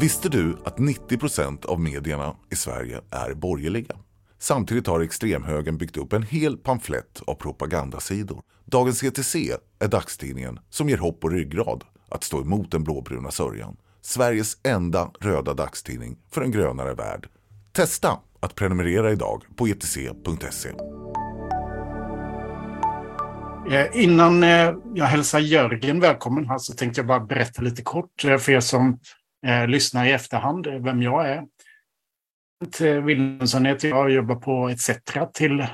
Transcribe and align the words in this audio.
Visste 0.00 0.28
du 0.28 0.56
att 0.64 0.78
90 0.78 1.18
procent 1.18 1.64
av 1.64 1.80
medierna 1.80 2.36
i 2.50 2.56
Sverige 2.56 3.00
är 3.10 3.34
borgerliga? 3.34 3.96
Samtidigt 4.38 4.86
har 4.86 5.00
extremhögern 5.00 5.78
byggt 5.78 5.96
upp 5.96 6.12
en 6.12 6.22
hel 6.22 6.56
pamflett 6.56 7.22
av 7.26 7.34
propagandasidor. 7.34 8.42
Dagens 8.64 9.02
ETC 9.02 9.34
är 9.78 9.88
dagstidningen 9.88 10.58
som 10.70 10.88
ger 10.88 10.96
hopp 10.96 11.24
och 11.24 11.30
ryggrad 11.30 11.84
att 12.08 12.24
stå 12.24 12.40
emot 12.40 12.70
den 12.70 12.84
blåbruna 12.84 13.30
sörjan. 13.30 13.76
Sveriges 14.02 14.56
enda 14.62 15.10
röda 15.20 15.54
dagstidning 15.54 16.18
för 16.30 16.42
en 16.42 16.50
grönare 16.50 16.94
värld. 16.94 17.28
Testa 17.72 18.18
att 18.40 18.54
prenumerera 18.54 19.12
idag 19.12 19.42
på 19.56 19.66
etc.se. 19.66 20.68
Eh, 23.70 24.02
innan 24.02 24.42
eh, 24.42 24.74
jag 24.94 25.06
hälsar 25.06 25.38
Jörgen 25.38 26.00
välkommen 26.00 26.48
här 26.48 26.58
så 26.58 26.72
tänkte 26.72 27.00
jag 27.00 27.06
bara 27.06 27.20
berätta 27.20 27.62
lite 27.62 27.82
kort 27.82 28.24
eh, 28.24 28.38
för 28.38 28.52
er 28.52 28.60
som 28.60 28.98
Eh, 29.46 29.68
lyssna 29.68 30.08
i 30.08 30.12
efterhand 30.12 30.66
eh, 30.66 30.74
vem 30.74 31.02
jag 31.02 31.28
är. 31.28 31.44
Eh, 32.80 33.04
Wilhelmsson 33.04 33.66
heter 33.66 33.88
jag 33.88 34.04
och 34.04 34.10
jobbar 34.10 34.34
på 34.34 34.70
ETC 34.70 34.90
till 35.34 35.66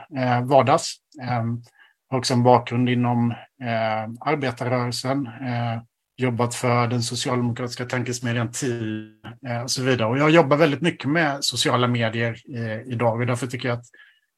vardags. 0.45 0.97
Ehm, 1.23 1.63
har 2.09 2.19
också 2.19 2.35
en 2.35 2.43
bakgrund 2.43 2.89
inom 2.89 3.35
arbetarrörelsen, 4.21 5.29
jobbat 6.17 6.55
för 6.55 6.87
den 6.87 7.03
socialdemokratiska 7.03 7.85
tankesmedjan 7.85 8.51
Ti. 8.51 9.09
och 9.63 9.71
så 9.71 9.83
vidare. 9.83 10.09
Och 10.09 10.19
jag 10.19 10.31
jobbar 10.31 10.57
väldigt 10.57 10.81
mycket 10.81 11.11
med 11.11 11.45
sociala 11.45 11.89
medier 11.89 12.37
idag 12.87 13.21
och 13.21 13.27
därför 13.27 13.47
tycker 13.47 13.69
jag 13.69 13.79
att 13.79 13.85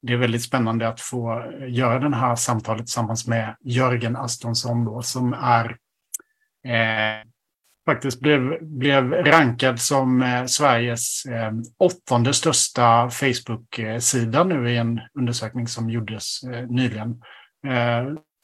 det 0.01 0.13
är 0.13 0.17
väldigt 0.17 0.43
spännande 0.43 0.87
att 0.87 1.01
få 1.01 1.51
göra 1.67 2.09
det 2.09 2.15
här 2.15 2.35
samtalet 2.35 2.85
tillsammans 2.85 3.27
med 3.27 3.55
Jörgen 3.63 4.15
Astonsson 4.15 4.85
då, 4.85 5.01
som 5.01 5.33
är 5.33 5.77
eh, 6.65 7.23
faktiskt 7.85 8.19
blev, 8.19 8.57
blev 8.61 9.13
rankad 9.13 9.79
som 9.79 10.21
eh, 10.21 10.45
Sveriges 10.45 11.25
eh, 11.25 11.51
åttonde 11.77 12.33
största 12.33 13.09
Facebook-sida 13.09 14.43
nu 14.43 14.71
i 14.71 14.77
en 14.77 15.01
undersökning 15.19 15.67
som 15.67 15.89
gjordes 15.89 16.43
eh, 16.43 16.67
nyligen. 16.67 17.21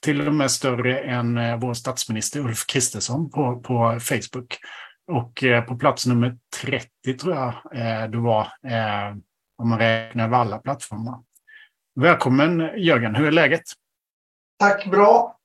Till 0.04 0.28
och 0.28 0.34
med 0.34 0.52
större 0.52 1.00
än 1.00 1.60
vår 1.60 1.74
statsminister 1.74 2.40
Ulf 2.40 2.66
Kristersson 2.68 3.30
på, 3.30 3.60
på 3.60 4.00
Facebook. 4.00 4.58
Och 5.12 5.44
på 5.68 5.76
plats 5.78 6.06
nummer 6.06 6.38
30 6.64 7.14
tror 7.14 7.36
jag 7.36 7.54
det 8.12 8.18
var, 8.18 8.48
om 9.58 9.70
man 9.70 9.80
räknar 9.80 10.26
över 10.26 10.38
alla 10.38 10.58
plattformar. 10.58 11.20
Välkommen 12.00 12.70
Jörgen, 12.78 13.16
hur 13.16 13.28
är 13.28 13.32
läget? 13.32 13.64
Tack, 14.60 14.86
bra. 14.86 15.38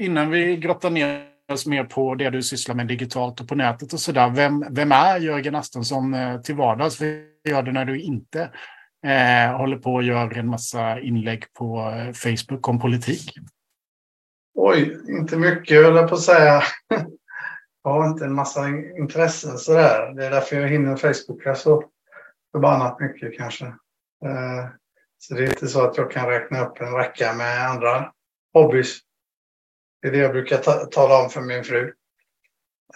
Innan 0.00 0.30
vi 0.30 0.56
grottar 0.56 0.90
ner 0.90 1.31
oss 1.52 1.66
mer 1.66 1.84
på 1.84 2.14
det 2.14 2.30
du 2.30 2.42
sysslar 2.42 2.74
med 2.74 2.86
digitalt 2.86 3.40
och 3.40 3.48
på 3.48 3.54
nätet 3.54 3.92
och 3.92 4.00
sådär. 4.00 4.30
Vem, 4.30 4.64
vem 4.70 4.92
är 4.92 5.18
Jörgen 5.18 5.54
Astensson 5.54 6.14
eh, 6.14 6.40
till 6.40 6.54
vardags? 6.54 7.00
Vad 7.00 7.08
gör 7.48 7.62
du 7.62 7.72
när 7.72 7.84
du 7.84 8.00
inte 8.00 8.50
eh, 9.06 9.56
håller 9.56 9.76
på 9.76 9.94
och 9.94 10.02
gör 10.02 10.38
en 10.38 10.48
massa 10.48 11.00
inlägg 11.00 11.44
på 11.52 11.78
eh, 11.78 12.12
Facebook 12.12 12.68
om 12.68 12.80
politik? 12.80 13.34
Oj, 14.54 15.00
inte 15.08 15.36
mycket 15.36 15.84
höll 15.84 15.96
jag 15.96 16.08
på 16.08 16.14
att 16.14 16.20
säga. 16.20 16.62
Jag 17.84 17.92
har 17.92 18.06
inte 18.06 18.24
en 18.24 18.34
massa 18.34 18.68
intressen 18.98 19.58
sådär. 19.58 20.14
Det 20.14 20.26
är 20.26 20.30
därför 20.30 20.56
jag 20.56 20.68
hinner 20.68 20.96
Facebooka 20.96 21.54
så 21.54 21.84
förbannat 22.52 23.00
mycket 23.00 23.36
kanske. 23.36 23.64
Eh, 24.24 24.68
så 25.18 25.34
det 25.34 25.44
är 25.44 25.48
inte 25.48 25.68
så 25.68 25.82
att 25.82 25.96
jag 25.96 26.10
kan 26.10 26.26
räkna 26.26 26.66
upp 26.66 26.80
en 26.80 26.94
räcka 26.94 27.34
med 27.34 27.68
andra 27.68 28.12
hobbys. 28.54 28.98
Det 30.02 30.08
är 30.08 30.12
det 30.12 30.18
jag 30.18 30.32
brukar 30.32 30.58
ta 30.58 30.72
tala 30.72 31.22
om 31.24 31.30
för 31.30 31.40
min 31.40 31.64
fru. 31.64 31.94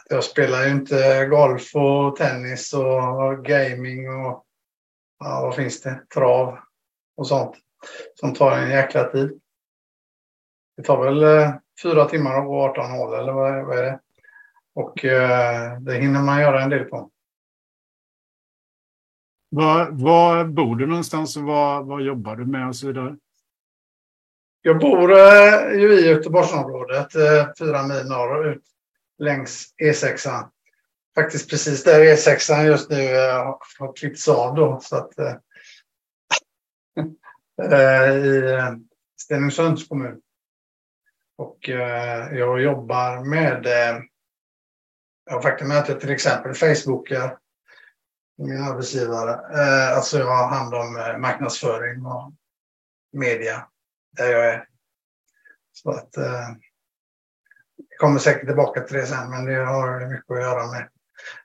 Jag 0.09 0.25
spelar 0.25 0.65
ju 0.65 0.71
inte 0.71 1.27
golf 1.27 1.75
och 1.75 2.17
tennis 2.17 2.73
och 2.73 3.45
gaming 3.45 4.09
och 4.09 4.45
ja, 5.19 5.41
vad 5.43 5.55
finns 5.55 5.83
det? 5.83 6.03
Trav 6.15 6.59
och 7.17 7.27
sånt 7.27 7.56
som 8.15 8.34
tar 8.34 8.59
en 8.59 8.71
jäkla 8.71 9.05
tid. 9.05 9.41
Det 10.77 10.83
tar 10.83 11.05
väl 11.05 11.22
eh, 11.22 11.55
fyra 11.83 12.05
timmar 12.05 12.47
och 12.47 12.55
18 12.55 12.91
hål 12.91 13.15
eller 13.15 13.33
vad, 13.33 13.67
vad 13.67 13.78
är 13.78 13.83
det? 13.83 14.00
Och 14.75 15.05
eh, 15.05 15.81
det 15.81 15.94
hinner 15.94 16.23
man 16.23 16.41
göra 16.41 16.62
en 16.62 16.71
del 16.71 16.84
på. 16.84 17.11
Var, 19.49 19.91
var 19.91 20.44
bor 20.44 20.77
du 20.77 20.87
någonstans 20.87 21.37
och 21.37 21.43
vad, 21.43 21.87
vad 21.87 22.03
jobbar 22.03 22.37
du 22.37 22.47
med 22.47 22.69
och 22.69 22.77
så 22.77 22.87
vidare? 22.87 23.17
Jag 24.66 24.78
bor 24.78 25.12
eh, 25.12 25.72
ju 25.72 26.00
i 26.00 26.09
Göteborgsområdet, 26.09 27.15
eh, 27.15 27.49
fyra 27.59 27.82
mil 27.82 28.06
norrut 28.06 28.62
längs 29.19 29.75
E6. 29.82 30.49
Faktiskt 31.15 31.50
precis 31.50 31.84
där 31.84 32.00
E6 32.00 32.65
just 32.65 32.91
nu 32.91 33.16
eh, 33.16 33.59
har 33.78 33.97
klippts 33.97 34.28
av 34.28 34.55
då. 34.55 34.81
Så 34.82 34.97
att, 34.97 35.12
I 37.62 38.81
Stenungsunds 39.21 39.88
kommun. 39.88 40.21
Och 41.37 41.69
jag 42.32 42.60
jobbar 42.60 43.25
med, 43.25 43.66
jag 45.31 45.43
faktum 45.43 45.71
är 45.71 45.78
att 45.78 45.88
jag 45.88 46.00
till 46.00 46.10
exempel 46.10 46.55
Facebookar 46.55 47.38
min 48.38 48.62
arbetsgivare. 48.62 49.34
Alltså 49.94 50.19
jag 50.19 50.37
har 50.37 50.49
hand 50.49 50.75
om 50.75 51.21
marknadsföring 51.21 52.06
och 52.06 52.32
media 53.12 53.69
där 54.16 54.31
jag 54.31 54.47
är. 54.47 54.69
Så 55.72 55.91
att 55.91 56.16
eh, 56.16 56.49
jag 57.77 57.99
kommer 57.99 58.19
säkert 58.19 58.47
tillbaka 58.47 58.81
till 58.81 58.97
det 58.97 59.06
sen, 59.06 59.31
men 59.31 59.44
det 59.44 59.54
har 59.54 60.09
mycket 60.09 60.31
att 60.31 60.41
göra 60.41 60.66
med. 60.66 60.88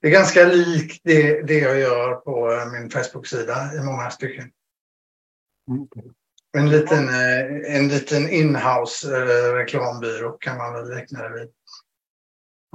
Det 0.02 0.08
är 0.08 0.12
ganska 0.12 0.46
likt 0.46 1.02
det, 1.04 1.42
det 1.42 1.60
jag 1.60 1.80
gör 1.80 2.16
på 2.16 2.52
eh, 2.52 2.72
min 2.72 2.90
Facebook-sida 2.90 3.74
i 3.76 3.82
många 3.84 4.10
stycken. 4.10 4.52
Mm. 5.70 5.88
En 6.58 6.70
liten, 6.70 7.10
eh, 7.10 7.76
en 7.76 7.88
liten 7.88 8.30
inhouse 8.30 9.08
reklambyrå 9.54 10.32
kan 10.32 10.58
man 10.58 10.74
väl 10.74 10.96
likna 10.96 11.30
det 11.30 11.40
vid. 11.40 11.50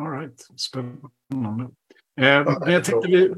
All 0.01 0.11
right. 0.11 0.47
Spännande. 0.57 1.71
Eh, 2.21 2.27
jag 2.27 2.85
tänkte 2.85 3.09
vi, 3.09 3.35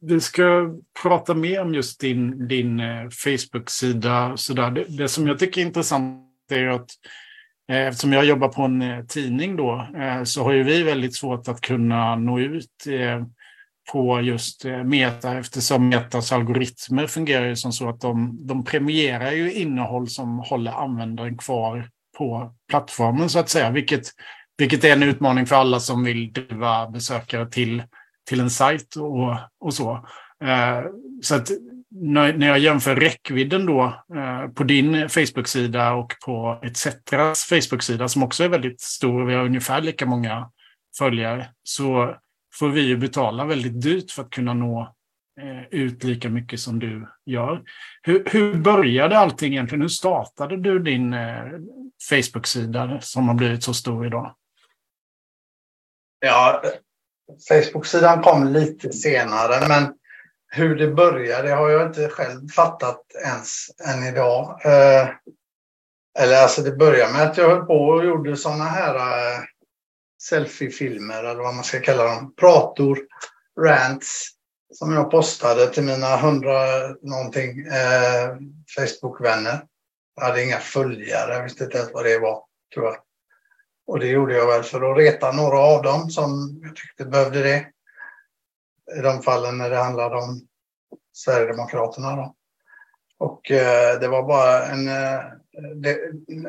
vi 0.00 0.20
ska 0.20 0.74
prata 1.02 1.34
mer 1.34 1.60
om 1.60 1.74
just 1.74 2.00
din, 2.00 2.48
din 2.48 2.80
eh, 2.80 3.08
Facebook-sida. 3.10 4.36
Det, 4.70 4.84
det 4.88 5.08
som 5.08 5.26
jag 5.26 5.38
tycker 5.38 5.60
är 5.60 5.66
intressant 5.66 6.22
är 6.50 6.66
att 6.66 6.90
eh, 7.70 7.86
eftersom 7.86 8.12
jag 8.12 8.24
jobbar 8.24 8.48
på 8.48 8.62
en 8.62 8.82
eh, 8.82 9.04
tidning 9.04 9.56
då 9.56 9.88
så 10.24 10.42
har 10.42 10.52
ju 10.52 10.62
vi 10.62 10.82
väldigt 10.82 11.16
svårt 11.16 11.48
att 11.48 11.60
kunna 11.60 12.16
nå 12.16 12.40
ut 12.40 12.86
på 13.92 14.20
just 14.20 14.64
Meta 14.84 15.38
eftersom 15.38 15.88
Metas 15.88 16.32
algoritmer 16.32 17.06
fungerar 17.06 17.46
ju 17.46 17.56
som 17.56 17.72
så 17.72 17.88
att 17.88 18.00
de, 18.00 18.46
de 18.46 18.64
premierar 18.64 19.32
ju 19.32 19.52
innehåll 19.52 20.08
som 20.08 20.38
håller 20.38 20.72
användaren 20.72 21.38
kvar 21.38 21.88
på 22.18 22.54
plattformen 22.68 23.28
så 23.28 23.38
att 23.38 23.48
säga, 23.48 23.70
vilket, 23.70 24.02
vilket 24.58 24.84
är 24.84 24.92
en 24.92 25.02
utmaning 25.02 25.46
för 25.46 25.56
alla 25.56 25.80
som 25.80 26.04
vill 26.04 26.32
driva 26.32 26.90
besökare 26.90 27.50
till 27.50 27.82
till 28.26 28.40
en 28.40 28.50
sajt 28.50 28.96
och, 28.96 29.36
och 29.60 29.74
så. 29.74 30.06
Eh, 30.44 30.82
så 31.22 31.34
att 31.34 31.50
när, 31.90 32.32
när 32.32 32.46
jag 32.46 32.58
jämför 32.58 32.96
räckvidden 32.96 33.66
då 33.66 33.84
eh, 34.16 34.48
på 34.48 34.64
din 34.64 35.08
Facebook-sida 35.08 35.92
och 35.92 36.12
på 36.26 36.60
ETCetras 36.62 37.44
Facebook-sida 37.44 38.08
som 38.08 38.22
också 38.22 38.44
är 38.44 38.48
väldigt 38.48 38.80
stor, 38.80 39.24
vi 39.24 39.34
har 39.34 39.44
ungefär 39.44 39.80
lika 39.80 40.06
många 40.06 40.50
följare, 40.98 41.48
så 41.62 42.16
får 42.54 42.68
vi 42.68 42.80
ju 42.80 42.96
betala 42.96 43.44
väldigt 43.44 43.82
dyrt 43.82 44.10
för 44.10 44.22
att 44.22 44.30
kunna 44.30 44.54
nå 44.54 44.94
eh, 45.40 45.80
ut 45.80 46.04
lika 46.04 46.28
mycket 46.28 46.60
som 46.60 46.78
du 46.78 47.08
gör. 47.26 47.62
Hur, 48.02 48.24
hur 48.26 48.54
började 48.54 49.18
allting 49.18 49.52
egentligen? 49.52 49.82
Hur 49.82 49.88
startade 49.88 50.56
du 50.56 50.78
din 50.78 51.12
eh, 51.12 51.44
Facebook-sida 52.10 53.00
som 53.00 53.28
har 53.28 53.34
blivit 53.34 53.62
så 53.62 53.74
stor 53.74 54.06
idag? 54.06 54.34
Ja, 56.20 56.62
Facebook-sidan 57.48 58.22
kom 58.22 58.46
lite 58.46 58.92
senare, 58.92 59.68
men 59.68 59.94
hur 60.48 60.76
det 60.76 60.88
började 60.88 61.50
har 61.50 61.70
jag 61.70 61.86
inte 61.86 62.08
själv 62.08 62.48
fattat 62.48 63.02
ens 63.24 63.66
än 63.88 64.04
idag. 64.04 64.60
Eh, 64.64 65.08
eller 66.18 66.42
alltså 66.42 66.62
det 66.62 66.72
började 66.72 67.12
med 67.12 67.22
att 67.22 67.36
jag 67.36 67.48
höll 67.48 67.66
på 67.66 67.74
och 67.74 68.04
gjorde 68.04 68.36
sådana 68.36 68.64
här 68.64 68.94
eh, 68.94 69.40
selfie-filmer 70.22 71.24
eller 71.24 71.42
vad 71.42 71.54
man 71.54 71.64
ska 71.64 71.80
kalla 71.80 72.04
dem. 72.04 72.34
Prator, 72.34 72.98
rants 73.60 74.28
som 74.72 74.92
jag 74.92 75.10
postade 75.10 75.66
till 75.66 75.82
mina 75.82 76.16
hundra 76.16 76.88
någonting 77.02 77.66
eh, 77.66 78.36
Facebook-vänner. 78.76 79.66
Jag 80.16 80.24
hade 80.24 80.44
inga 80.44 80.58
följare, 80.58 81.34
jag 81.34 81.42
visste 81.42 81.64
inte 81.64 81.78
ens 81.78 81.92
vad 81.92 82.04
det 82.04 82.18
var, 82.18 82.44
tror 82.74 82.86
jag. 82.86 82.96
Och 83.86 84.00
det 84.00 84.06
gjorde 84.06 84.34
jag 84.34 84.46
väl 84.46 84.62
för 84.62 84.92
att 84.92 84.98
reta 84.98 85.32
några 85.32 85.58
av 85.58 85.82
dem 85.82 86.10
som 86.10 86.60
jag 86.62 86.76
tyckte 86.76 87.04
behövde 87.04 87.42
det. 87.42 87.66
I 88.98 89.00
de 89.02 89.22
fallen 89.22 89.58
när 89.58 89.70
det 89.70 89.76
handlade 89.76 90.16
om 90.16 90.40
Sverigedemokraterna. 91.12 92.16
Då. 92.16 92.34
Och 93.18 93.50
eh, 93.50 94.00
det 94.00 94.08
var 94.08 94.22
bara 94.22 94.66
en, 94.66 94.88
eh, 94.88 95.20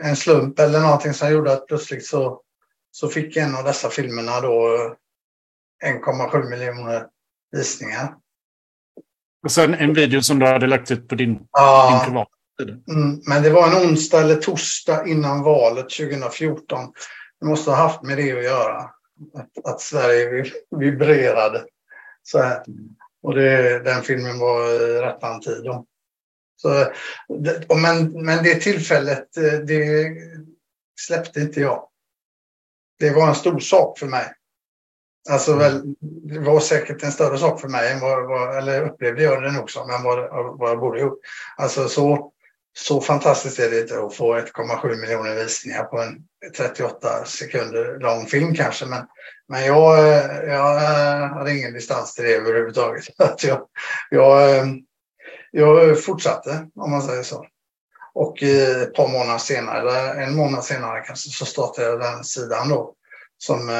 en 0.03 0.15
slump 0.15 0.59
eller 0.59 0.79
någonting 0.79 1.13
som 1.13 1.31
gjorde 1.31 1.53
att 1.53 1.67
plötsligt 1.67 2.05
så, 2.05 2.41
så 2.91 3.07
fick 3.07 3.37
en 3.37 3.55
av 3.55 3.63
dessa 3.63 3.89
filmerna 3.89 4.41
då 4.41 4.77
1,7 5.85 6.49
miljoner 6.49 7.07
visningar. 7.51 8.15
Och 9.43 9.51
sen 9.51 9.73
en 9.73 9.93
video 9.93 10.21
som 10.21 10.39
du 10.39 10.45
hade 10.45 10.67
lagt 10.67 10.91
ut 10.91 11.07
på 11.07 11.15
din, 11.15 11.39
ja, 11.51 11.89
din 11.91 12.09
privata 12.09 12.31
sida. 12.59 12.73
Mm, 12.87 13.21
men 13.27 13.43
det 13.43 13.49
var 13.49 13.67
en 13.67 13.89
onsdag 13.89 14.21
eller 14.21 14.35
torsdag 14.35 15.07
innan 15.07 15.43
valet 15.43 15.89
2014. 15.89 16.93
Det 17.39 17.45
måste 17.45 17.71
ha 17.71 17.77
haft 17.77 18.03
med 18.03 18.17
det 18.17 18.37
att 18.37 18.43
göra. 18.43 18.91
Att, 19.33 19.65
att 19.65 19.81
Sverige 19.81 20.51
vibrerade. 20.69 21.65
Så 22.23 22.39
här. 22.39 22.63
Och 23.23 23.35
det, 23.35 23.79
den 23.79 24.01
filmen 24.03 24.39
var 24.39 24.61
eh, 24.61 24.97
i 24.97 25.01
rättan 25.01 25.41
tid. 25.41 25.63
Då. 25.63 25.85
Så, 26.61 26.91
men, 27.81 28.25
men 28.25 28.43
det 28.43 28.55
tillfället, 28.55 29.37
eh, 29.37 29.53
det 29.53 30.11
släppte 30.99 31.41
inte 31.41 31.61
jag. 31.61 31.87
Det 32.99 33.13
var 33.13 33.27
en 33.27 33.35
stor 33.35 33.59
sak 33.59 33.99
för 33.99 34.07
mig. 34.07 34.33
Alltså 35.29 35.55
väl, 35.55 35.95
det 35.99 36.39
var 36.39 36.59
säkert 36.59 37.03
en 37.03 37.11
större 37.11 37.37
sak 37.37 37.61
för 37.61 37.67
mig, 37.67 37.91
än 37.91 37.99
vad, 37.99 38.27
vad, 38.27 38.57
eller 38.57 38.85
upplevde 38.85 39.23
jag 39.23 39.43
det 39.43 39.51
nog 39.51 39.71
som, 39.71 39.89
än 39.89 40.03
vad, 40.03 40.29
vad 40.57 40.69
jag 40.69 40.79
borde 40.79 40.99
gjort. 40.99 41.19
Alltså 41.57 41.87
så, 41.87 42.31
så 42.77 43.01
fantastiskt 43.01 43.59
är 43.59 43.69
det 43.69 43.81
inte 43.81 43.99
att 43.99 44.15
få 44.15 44.35
1,7 44.35 45.01
miljoner 45.01 45.35
visningar 45.35 45.83
på 45.83 46.01
en 46.01 46.27
38 46.57 47.25
sekunder 47.25 47.99
lång 47.99 48.25
film 48.25 48.55
kanske. 48.55 48.85
Men, 48.85 49.05
men 49.47 49.65
jag, 49.65 49.99
eh, 49.99 50.43
jag 50.43 50.75
eh, 50.75 51.27
hade 51.33 51.57
ingen 51.57 51.73
distans 51.73 52.13
till 52.13 52.23
det 52.23 52.35
överhuvudtaget. 52.35 53.05
jag, 53.43 53.67
jag, 54.09 54.57
eh, 54.57 54.65
jag 55.51 56.03
fortsatte, 56.03 56.67
om 56.75 56.91
man 56.91 57.01
säger 57.01 57.23
så. 57.23 57.45
Och 58.13 58.43
ett 58.43 58.93
par 58.93 59.07
månader 59.07 59.37
senare, 59.37 59.79
eller 59.79 60.21
en 60.21 60.35
månad 60.35 60.63
senare 60.63 61.01
kanske, 61.01 61.29
så 61.29 61.45
startade 61.45 61.87
jag 61.87 61.99
den 61.99 62.23
sidan 62.23 62.69
då. 62.69 62.93
Som 63.37 63.71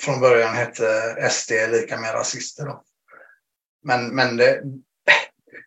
från 0.00 0.20
början 0.20 0.54
hette 0.54 1.28
SD 1.30 1.52
lika 1.70 2.00
med 2.00 2.14
rasister. 2.14 2.64
Då. 2.64 2.82
Men, 3.82 4.14
men 4.14 4.36
det, 4.36 4.62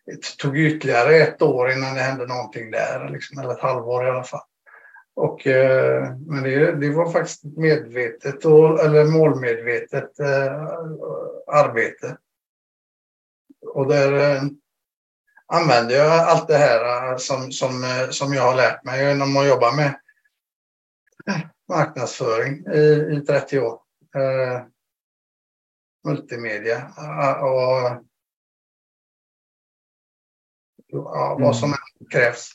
det 0.06 0.36
tog 0.38 0.58
ytterligare 0.58 1.16
ett 1.16 1.42
år 1.42 1.70
innan 1.70 1.94
det 1.94 2.00
hände 2.00 2.26
någonting 2.26 2.70
där, 2.70 3.08
liksom, 3.08 3.38
eller 3.38 3.52
ett 3.52 3.60
halvår 3.60 4.06
i 4.06 4.10
alla 4.10 4.24
fall. 4.24 4.46
Och, 5.16 5.46
eh, 5.46 6.16
men 6.26 6.42
det, 6.42 6.72
det, 6.72 6.90
var 6.90 7.12
faktiskt 7.12 7.44
medvetet, 7.44 8.44
och, 8.44 8.80
eller 8.80 9.04
målmedvetet 9.04 10.20
eh, 10.20 10.62
arbete. 11.46 12.18
Och 13.66 13.88
där 13.88 14.12
eh, 14.12 14.42
använder 15.46 15.96
jag 15.96 16.28
allt 16.28 16.48
det 16.48 16.56
här 16.56 17.10
eh, 17.12 17.16
som, 17.16 17.52
som, 17.52 17.84
eh, 17.84 18.08
som 18.10 18.32
jag 18.32 18.42
har 18.42 18.54
lärt 18.54 18.84
mig 18.84 19.04
genom 19.04 19.36
att 19.36 19.48
jobba 19.48 19.72
med 19.72 20.00
marknadsföring 21.68 22.66
i, 22.66 23.16
i 23.16 23.20
30 23.26 23.60
år. 23.60 23.80
Eh, 24.16 24.62
multimedia 26.04 26.92
och 27.40 28.04
ja, 30.86 31.36
vad 31.40 31.56
som 31.56 31.68
mm. 31.68 31.78
krävs. 32.10 32.50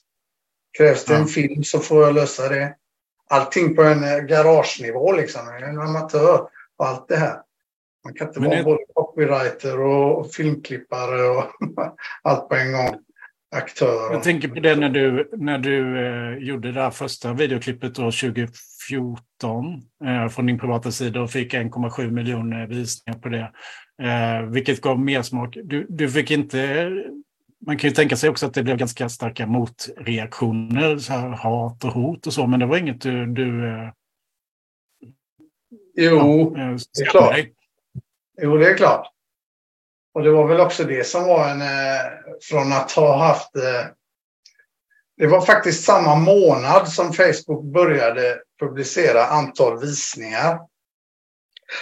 Krävs 0.77 1.05
det 1.05 1.15
en 1.15 1.27
film 1.27 1.63
så 1.63 1.79
får 1.79 2.03
jag 2.03 2.15
lösa 2.15 2.49
det. 2.49 2.75
Allting 3.29 3.75
på 3.75 3.83
en 3.83 4.27
garagenivå 4.27 5.11
liksom. 5.11 5.41
Jag 5.47 5.61
är 5.61 5.67
en 5.67 5.79
amatör 5.79 6.47
på 6.77 6.83
allt 6.83 7.07
det 7.07 7.15
här. 7.15 7.37
Man 8.03 8.13
kan 8.13 8.27
inte 8.27 8.39
Men 8.39 8.49
vara 8.49 8.57
det... 8.57 8.63
både 8.63 8.83
copywriter 8.93 9.79
och 9.79 10.31
filmklippare 10.31 11.21
och 11.21 11.45
allt 12.23 12.49
på 12.49 12.55
en 12.55 12.71
gång. 12.71 12.99
Aktör. 13.51 14.13
Jag 14.13 14.23
tänker 14.23 14.47
på 14.47 14.59
det 14.59 14.75
när 14.75 14.89
du, 14.89 15.29
när 15.37 15.57
du 15.57 16.05
eh, 16.05 16.37
gjorde 16.47 16.71
det 16.71 16.81
här 16.81 16.91
första 16.91 17.33
videoklippet 17.33 17.95
då 17.95 18.01
2014 18.01 18.53
eh, 20.05 20.29
från 20.29 20.45
din 20.45 20.59
privata 20.59 20.91
sida 20.91 21.21
och 21.21 21.31
fick 21.31 21.53
1,7 21.53 22.11
miljoner 22.11 22.67
visningar 22.67 23.19
på 23.19 23.29
det. 23.29 23.51
Eh, 24.01 24.41
vilket 24.49 24.81
gav 24.81 24.99
mer 24.99 25.21
smak. 25.21 25.57
Du, 25.63 25.85
du 25.89 26.09
fick 26.09 26.31
inte... 26.31 26.89
Man 27.65 27.77
kan 27.77 27.89
ju 27.89 27.95
tänka 27.95 28.17
sig 28.17 28.29
också 28.29 28.45
att 28.45 28.53
det 28.53 28.63
blev 28.63 28.77
ganska 28.77 29.09
starka 29.09 29.47
motreaktioner, 29.47 30.97
så 30.97 31.13
här, 31.13 31.29
hat 31.29 31.83
och 31.83 31.91
hot 31.91 32.27
och 32.27 32.33
så, 32.33 32.47
men 32.47 32.59
det 32.59 32.65
var 32.65 32.77
inget 32.77 33.01
du... 33.01 33.25
du 33.25 33.67
eh, 33.67 33.89
jo, 35.95 36.53
ja, 36.55 36.61
eh, 36.63 36.77
det 36.97 37.01
är 37.01 37.09
klart. 37.09 37.33
Dig. 37.33 37.53
Jo, 38.41 38.57
det 38.57 38.69
är 38.69 38.77
klart. 38.77 39.07
Och 40.13 40.23
det 40.23 40.31
var 40.31 40.47
väl 40.47 40.59
också 40.59 40.83
det 40.83 41.07
som 41.07 41.23
var 41.23 41.49
en, 41.49 41.61
eh, 41.61 42.11
från 42.41 42.73
att 42.73 42.91
ha 42.91 43.17
haft, 43.17 43.53
det 45.17 45.27
var 45.27 45.41
faktiskt 45.41 45.83
samma 45.83 46.15
månad 46.15 46.89
som 46.89 47.13
Facebook 47.13 47.63
började 47.63 48.41
publicera 48.59 49.25
antal 49.25 49.79
visningar. 49.79 50.59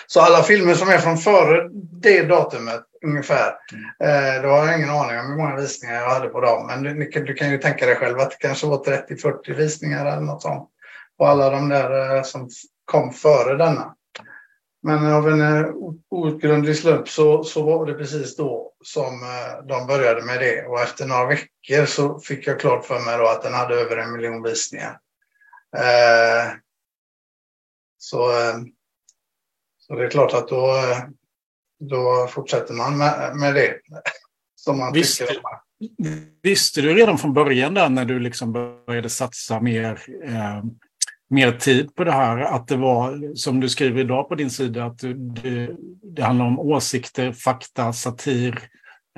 Så 0.07 0.21
alla 0.21 0.43
filmer 0.43 0.73
som 0.73 0.89
är 0.89 0.97
från 0.97 1.17
före 1.17 1.69
det 2.01 2.21
datumet 2.21 2.83
ungefär, 3.05 3.53
mm. 3.99 4.41
då 4.41 4.49
har 4.49 4.65
jag 4.65 4.77
ingen 4.77 4.89
aning 4.89 5.19
om 5.19 5.27
hur 5.29 5.37
många 5.37 5.55
visningar 5.55 5.95
jag 5.95 6.09
hade 6.09 6.29
på 6.29 6.41
dem. 6.41 6.67
Men 6.67 6.83
du, 6.83 7.21
du 7.21 7.33
kan 7.33 7.51
ju 7.51 7.57
tänka 7.57 7.85
dig 7.85 7.95
själv 7.95 8.19
att 8.19 8.31
det 8.31 8.37
kanske 8.39 8.67
var 8.67 8.77
30-40 8.77 9.53
visningar 9.53 10.05
eller 10.05 10.21
något 10.21 10.41
sånt 10.41 10.69
på 11.17 11.25
alla 11.25 11.49
de 11.49 11.69
där 11.69 12.23
som 12.23 12.49
kom 12.85 13.13
före 13.13 13.57
denna. 13.57 13.93
Men 14.83 15.13
av 15.13 15.29
en 15.29 15.41
eh, 15.41 15.71
outgrundlig 16.09 16.77
slump 16.77 17.09
så, 17.09 17.43
så 17.43 17.63
var 17.63 17.85
det 17.85 17.93
precis 17.93 18.35
då 18.35 18.73
som 18.83 19.23
eh, 19.23 19.65
de 19.65 19.87
började 19.87 20.21
med 20.21 20.39
det. 20.39 20.65
Och 20.65 20.81
efter 20.81 21.05
några 21.05 21.25
veckor 21.25 21.85
så 21.85 22.19
fick 22.19 22.47
jag 22.47 22.59
klart 22.59 22.85
för 22.85 22.99
mig 22.99 23.17
då 23.17 23.27
att 23.27 23.43
den 23.43 23.53
hade 23.53 23.75
över 23.75 23.97
en 23.97 24.11
miljon 24.11 24.43
visningar. 24.43 24.99
Eh, 25.77 26.51
så, 27.97 28.29
eh, 28.29 28.55
så 29.87 29.95
det 29.95 30.05
är 30.05 30.09
klart 30.09 30.33
att 30.33 30.47
då, 30.47 30.67
eh, 30.67 30.97
då 31.79 32.27
fortsätter 32.29 32.73
man 32.73 32.97
med, 32.97 33.35
med 33.35 33.53
det. 33.53 33.73
Som 34.55 34.77
man 34.77 34.93
visste, 34.93 35.25
tycker 35.25 35.41
visste 36.43 36.81
du 36.81 36.93
redan 36.93 37.17
från 37.17 37.33
början 37.33 37.73
där 37.73 37.89
när 37.89 38.05
du 38.05 38.19
liksom 38.19 38.53
började 38.85 39.09
satsa 39.09 39.59
mer 39.59 39.99
eh, 40.25 40.63
mer 41.29 41.51
tid 41.51 41.95
på 41.95 42.03
det 42.03 42.11
här. 42.11 42.37
Att 42.37 42.67
det 42.67 42.75
var, 42.75 43.35
som 43.35 43.59
du 43.59 43.69
skriver 43.69 44.01
idag 44.01 44.29
på 44.29 44.35
din 44.35 44.49
sida, 44.49 44.85
att 44.85 44.99
det, 45.43 45.69
det 46.03 46.23
handlar 46.23 46.45
om 46.45 46.59
åsikter, 46.59 47.31
fakta, 47.31 47.93
satir 47.93 48.59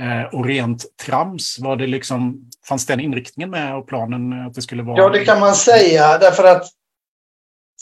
eh, 0.02 0.36
och 0.36 0.46
rent 0.46 0.86
trams. 1.06 1.60
Var 1.60 1.76
det 1.76 1.88
liksom, 1.88 2.50
fanns 2.68 2.86
den 2.86 3.00
inriktningen 3.00 3.50
med 3.50 3.76
och 3.76 3.88
planen 3.88 4.48
att 4.48 4.54
det 4.54 4.62
skulle 4.62 4.84
vara? 4.84 4.98
Ja, 4.98 5.10
det 5.10 5.26
kan 5.26 5.40
man 5.40 5.56
säga. 5.56 6.18
Därför 6.18 6.44
att 6.44 6.64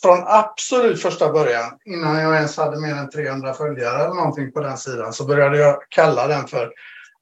från 0.01 0.23
absolut 0.27 1.01
första 1.01 1.31
början, 1.31 1.79
innan 1.85 2.19
jag 2.19 2.35
ens 2.35 2.57
hade 2.57 2.79
mer 2.79 2.95
än 2.95 3.09
300 3.09 3.53
följare 3.53 4.03
eller 4.03 4.13
någonting 4.13 4.51
på 4.51 4.59
den 4.59 4.77
sidan, 4.77 5.13
så 5.13 5.25
började 5.25 5.57
jag 5.57 5.81
kalla 5.89 6.27
den 6.27 6.47
för 6.47 6.71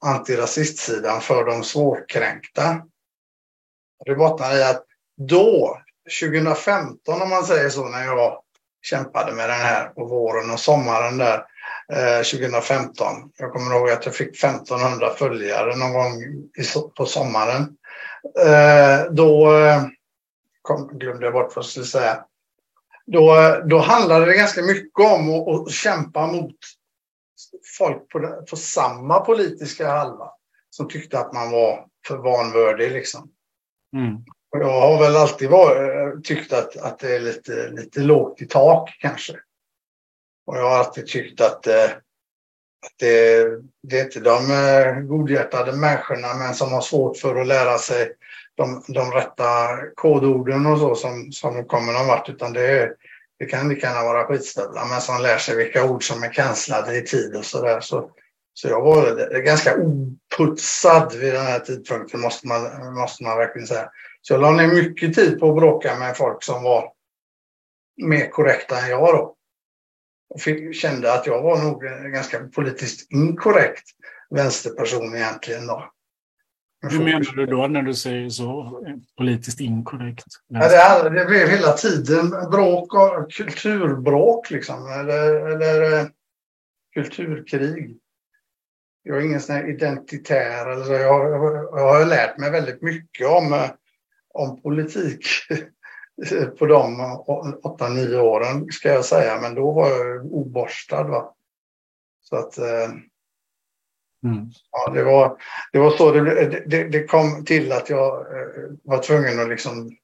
antirasistsidan 0.04 1.20
för 1.20 1.44
de 1.44 1.62
svårkränkta. 1.64 2.82
Det 4.04 4.14
bottnar 4.14 4.56
i 4.56 4.62
att 4.62 4.84
då 5.16 5.80
2015 6.20 7.22
om 7.22 7.30
man 7.30 7.44
säger 7.44 7.68
så, 7.68 7.88
när 7.88 8.04
jag 8.04 8.42
kämpade 8.82 9.32
med 9.32 9.50
den 9.50 9.60
här 9.60 9.88
på 9.88 10.04
våren 10.04 10.50
och 10.50 10.60
sommaren 10.60 11.18
där 11.18 11.44
eh, 11.92 12.22
2015. 12.22 13.06
Jag 13.38 13.52
kommer 13.52 13.76
ihåg 13.76 13.90
att 13.90 14.06
jag 14.06 14.14
fick 14.14 14.44
1500 14.44 15.10
följare 15.10 15.76
någon 15.76 15.92
gång 15.92 16.22
i, 16.58 16.64
på 16.96 17.06
sommaren. 17.06 17.76
Eh, 18.46 19.12
då 19.12 19.56
eh, 19.56 19.82
kom, 20.62 20.98
glömde 20.98 21.26
jag 21.26 21.32
bort 21.32 21.56
vad 21.56 21.64
jag 21.64 21.70
skulle 21.70 21.86
säga. 21.86 22.24
Då, 23.06 23.36
då 23.64 23.78
handlade 23.78 24.26
det 24.26 24.34
ganska 24.34 24.62
mycket 24.62 25.00
om 25.00 25.30
att, 25.30 25.48
att 25.48 25.70
kämpa 25.72 26.26
mot 26.26 26.56
folk 27.78 28.08
på, 28.08 28.44
på 28.50 28.56
samma 28.56 29.20
politiska 29.20 29.88
halva 29.88 30.30
som 30.70 30.88
tyckte 30.88 31.18
att 31.18 31.32
man 31.32 31.50
var 31.50 31.86
för 32.06 32.16
vanvördig. 32.16 32.92
Liksom. 32.92 33.30
Mm. 33.96 34.16
Jag 34.50 34.80
har 34.80 35.02
väl 35.02 35.16
alltid 35.16 35.50
varit, 35.50 36.24
tyckt 36.24 36.52
att, 36.52 36.76
att 36.76 36.98
det 36.98 37.16
är 37.16 37.20
lite, 37.20 37.70
lite 37.70 38.00
lågt 38.00 38.42
i 38.42 38.46
tak 38.46 38.96
kanske. 39.00 39.32
Och 40.46 40.56
jag 40.56 40.62
har 40.62 40.78
alltid 40.78 41.06
tyckt 41.06 41.40
att, 41.40 41.66
eh, 41.66 41.84
att 42.86 42.94
det, 42.98 43.46
det 43.82 44.00
är 44.00 44.04
inte 44.04 44.20
de 44.20 44.50
eh, 44.50 45.00
godhjärtade 45.00 45.72
människorna 45.72 46.34
men 46.34 46.54
som 46.54 46.72
har 46.72 46.80
svårt 46.80 47.16
för 47.16 47.40
att 47.40 47.46
lära 47.46 47.78
sig 47.78 48.12
de, 48.56 48.82
de 48.88 49.10
rätta 49.10 49.76
kodorden 49.94 50.66
och 50.66 50.78
så 50.78 50.94
som, 50.94 51.32
som 51.32 51.64
kommer 51.64 51.92
någon 51.92 52.06
vart 52.06 52.28
utan 52.28 52.52
det, 52.52 52.66
är, 52.66 52.92
det 53.38 53.46
kan 53.46 53.68
lika 53.68 53.86
gärna 53.86 54.04
vara 54.04 54.24
skitstövlar 54.24 54.86
men 54.88 55.00
som 55.00 55.22
lär 55.22 55.38
sig 55.38 55.56
vilka 55.56 55.84
ord 55.84 56.08
som 56.08 56.22
är 56.22 56.32
cancellade 56.32 56.96
i 56.96 57.02
tid 57.02 57.36
och 57.36 57.44
sådär. 57.44 57.80
Så, 57.80 58.10
så 58.54 58.68
jag 58.68 58.80
var 58.82 59.40
ganska 59.40 59.76
oputsad 59.76 61.14
vid 61.14 61.34
den 61.34 61.46
här 61.46 61.58
tidpunkten 61.58 62.20
måste 62.20 62.46
man, 62.46 62.94
måste 62.94 63.24
man 63.24 63.38
verkligen 63.38 63.66
säga. 63.66 63.90
Så 64.22 64.32
jag 64.32 64.40
la 64.40 64.50
ner 64.50 64.68
mycket 64.68 65.14
tid 65.14 65.40
på 65.40 65.48
att 65.48 65.56
bråka 65.56 65.98
med 65.98 66.16
folk 66.16 66.42
som 66.42 66.62
var 66.62 66.92
mer 68.02 68.30
korrekta 68.30 68.78
än 68.78 68.90
jag 68.90 69.14
då. 69.14 69.34
Och 70.34 70.40
fick, 70.40 70.74
kände 70.76 71.12
att 71.12 71.26
jag 71.26 71.42
var 71.42 71.58
nog 71.62 71.84
en 71.84 72.12
ganska 72.12 72.38
politiskt 72.38 73.12
inkorrekt 73.12 73.84
vänsterperson 74.30 75.16
egentligen 75.16 75.66
då. 75.66 75.90
Hur 76.82 77.04
menar 77.04 77.36
du 77.36 77.46
då 77.46 77.66
när 77.66 77.82
du 77.82 77.94
säger 77.94 78.30
så? 78.30 78.80
Politiskt 79.16 79.60
inkorrekt? 79.60 80.24
Ja, 80.48 81.02
det, 81.02 81.10
det 81.10 81.24
blev 81.24 81.48
hela 81.48 81.72
tiden 81.72 82.30
bråk 82.30 82.94
och 82.94 83.32
kulturbråk 83.32 84.50
liksom. 84.50 84.86
Eller, 84.86 85.34
eller 85.50 86.10
kulturkrig. 86.94 87.98
Jag 89.02 89.18
är 89.18 89.22
ingen 89.22 89.40
sån 89.40 89.56
här 89.56 89.70
identitär. 89.70 90.66
Eller 90.66 90.84
så. 90.84 90.92
Jag, 90.92 91.34
jag, 91.72 91.94
har 91.94 92.06
lärt 92.06 92.38
mig 92.38 92.50
väldigt 92.50 92.82
mycket 92.82 93.26
om, 93.26 93.52
eh, 93.52 93.70
om 94.34 94.62
politik 94.62 95.26
på 96.58 96.66
de 96.66 97.00
åtta, 97.62 97.88
nio 97.88 98.20
åren 98.20 98.72
ska 98.72 98.88
jag 98.88 99.04
säga. 99.04 99.40
Men 99.40 99.54
då 99.54 99.72
var 99.72 99.90
jag 99.90 100.24
oborstad. 100.24 101.02
Va? 101.02 101.34
Så 102.22 102.36
att 102.36 102.58
eh, 102.58 102.88
Mm. 104.26 104.50
Ja, 104.72 104.92
det, 104.92 105.02
var, 105.02 105.36
det 105.72 105.78
var 105.78 105.90
så 105.90 106.12
det, 106.12 106.62
det, 106.66 106.84
det, 106.84 107.04
kom 107.04 107.44
till 107.44 107.72
att 107.72 107.90
jag 107.90 108.20
eh, 108.20 108.70
var 108.82 109.02
tvungen 109.02 109.40
att 109.40 109.48
liksom 109.48 109.96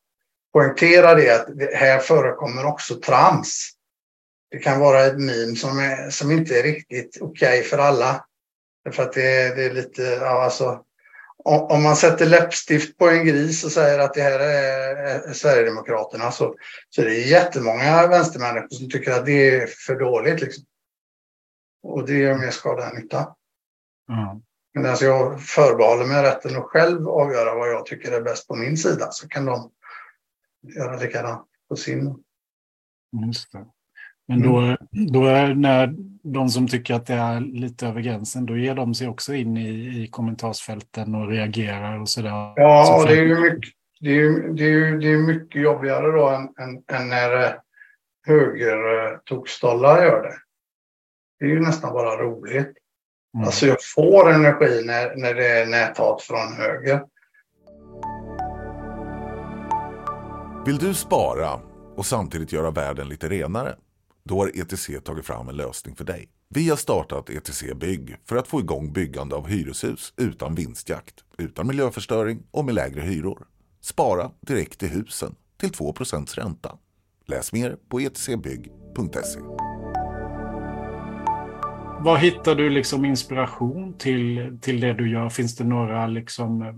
poängtera 0.52 1.14
det 1.14 1.30
att 1.30 1.58
det 1.58 1.76
här 1.76 1.98
förekommer 1.98 2.66
också 2.66 2.94
trams. 2.94 3.70
Det 4.50 4.58
kan 4.58 4.80
vara 4.80 5.04
ett 5.04 5.18
meme 5.18 5.56
som, 5.56 5.78
är, 5.78 6.10
som 6.10 6.30
inte 6.30 6.58
är 6.58 6.62
riktigt 6.62 7.18
okej 7.20 7.58
okay 7.58 7.62
för 7.62 7.78
alla. 7.78 8.24
För 8.90 9.02
att 9.02 9.12
det, 9.12 9.56
det 9.56 9.64
är 9.64 9.74
lite, 9.74 10.02
ja, 10.02 10.42
alltså, 10.42 10.84
om, 11.44 11.62
om, 11.62 11.82
man 11.82 11.96
sätter 11.96 12.26
läppstift 12.26 12.98
på 12.98 13.08
en 13.08 13.26
gris 13.26 13.64
och 13.64 13.72
säger 13.72 13.98
att 13.98 14.14
det 14.14 14.22
här 14.22 14.40
är, 14.40 14.96
är 14.96 15.32
Sverigedemokraterna 15.32 16.30
så, 16.30 16.54
så 16.90 17.02
är 17.02 17.06
det 17.06 17.14
jättemånga 17.14 18.06
vänstermänniskor 18.06 18.68
som 18.68 18.90
tycker 18.90 19.12
att 19.12 19.26
det 19.26 19.50
är 19.50 19.66
för 19.66 19.94
dåligt. 19.94 20.40
Liksom. 20.40 20.64
Och 21.82 22.06
det 22.06 22.14
gör 22.14 22.34
mer 22.34 22.50
skada 22.50 22.90
än 22.90 22.96
nytta. 22.96 23.34
Mm. 24.12 24.42
Men 24.74 24.86
alltså 24.86 25.04
jag 25.04 25.42
förbehåller 25.42 26.04
mig 26.04 26.22
rätten 26.22 26.56
att 26.56 26.64
själv 26.64 27.08
avgöra 27.08 27.54
vad 27.54 27.68
jag 27.68 27.86
tycker 27.86 28.12
är 28.12 28.22
bäst 28.22 28.48
på 28.48 28.56
min 28.56 28.76
sida. 28.76 29.08
Så 29.10 29.28
kan 29.28 29.44
de 29.44 29.70
göra 30.76 30.96
likadant 30.96 31.46
på 31.68 31.76
sin. 31.76 32.24
Just 33.26 33.52
det. 33.52 33.66
Men 34.28 34.42
då, 34.42 34.58
mm. 34.58 34.76
då 34.90 35.26
är 35.26 35.54
när 35.54 35.94
de 36.22 36.48
som 36.48 36.68
tycker 36.68 36.94
att 36.94 37.06
det 37.06 37.14
är 37.14 37.40
lite 37.40 37.86
över 37.86 38.00
gränsen, 38.00 38.46
då 38.46 38.56
ger 38.56 38.74
de 38.74 38.94
sig 38.94 39.08
också 39.08 39.34
in 39.34 39.56
i, 39.56 40.02
i 40.02 40.08
kommentarsfälten 40.08 41.14
och 41.14 41.28
reagerar 41.28 42.00
och 42.00 42.08
sådär. 42.08 42.52
Ja, 42.56 42.98
så 43.00 43.08
det 43.08 43.18
är 43.18 43.24
ju 43.24 43.40
mycket, 43.40 43.72
det 44.00 44.10
är, 44.10 44.48
det 44.48 44.64
är, 44.64 44.98
det 44.98 45.06
är 45.06 45.18
mycket 45.18 45.62
jobbigare 45.62 46.12
då 46.12 46.28
än, 46.28 46.42
än, 46.42 46.82
än 46.92 47.08
när 47.08 47.44
eh, 47.44 47.52
högertokstollar 48.26 50.02
gör 50.02 50.22
det. 50.22 50.34
Det 51.38 51.44
är 51.44 51.48
ju 51.48 51.60
nästan 51.60 51.92
bara 51.92 52.22
roligt. 52.22 52.81
Mm. 53.34 53.46
Alltså 53.46 53.66
jag 53.66 53.84
får 53.84 54.30
energi 54.30 54.82
när, 54.84 55.16
när 55.16 55.34
det 55.34 55.46
är 55.46 55.66
näthat 55.66 56.22
från 56.22 56.52
höger. 56.52 57.00
Vill 60.66 60.78
du 60.78 60.94
spara 60.94 61.60
och 61.96 62.06
samtidigt 62.06 62.52
göra 62.52 62.70
världen 62.70 63.08
lite 63.08 63.28
renare? 63.28 63.76
Då 64.24 64.38
har 64.38 64.50
ETC 64.54 64.90
tagit 65.04 65.26
fram 65.26 65.48
en 65.48 65.56
lösning 65.56 65.96
för 65.96 66.04
dig. 66.04 66.28
Vi 66.48 66.68
har 66.68 66.76
startat 66.76 67.30
ETC 67.30 67.62
Bygg 67.74 68.16
för 68.28 68.36
att 68.36 68.48
få 68.48 68.60
igång 68.60 68.92
byggande 68.92 69.34
av 69.36 69.46
hyreshus 69.46 70.12
utan 70.16 70.54
vinstjakt, 70.54 71.14
utan 71.38 71.66
miljöförstöring 71.66 72.42
och 72.50 72.64
med 72.64 72.74
lägre 72.74 73.00
hyror. 73.00 73.46
Spara 73.80 74.30
direkt 74.40 74.82
i 74.82 74.86
husen 74.86 75.34
till 75.60 75.70
2 75.70 75.94
ränta. 76.34 76.78
Läs 77.26 77.52
mer 77.52 77.76
på 77.88 78.00
etcbygg.se. 78.00 79.40
Var 82.04 82.16
hittar 82.16 82.54
du 82.54 82.70
liksom 82.70 83.04
inspiration 83.04 83.98
till, 83.98 84.58
till 84.62 84.80
det 84.80 84.92
du 84.92 85.10
gör? 85.10 85.28
Finns 85.28 85.56
det 85.56 85.64
några 85.64 86.06
liksom 86.06 86.62
eh, 86.62 86.74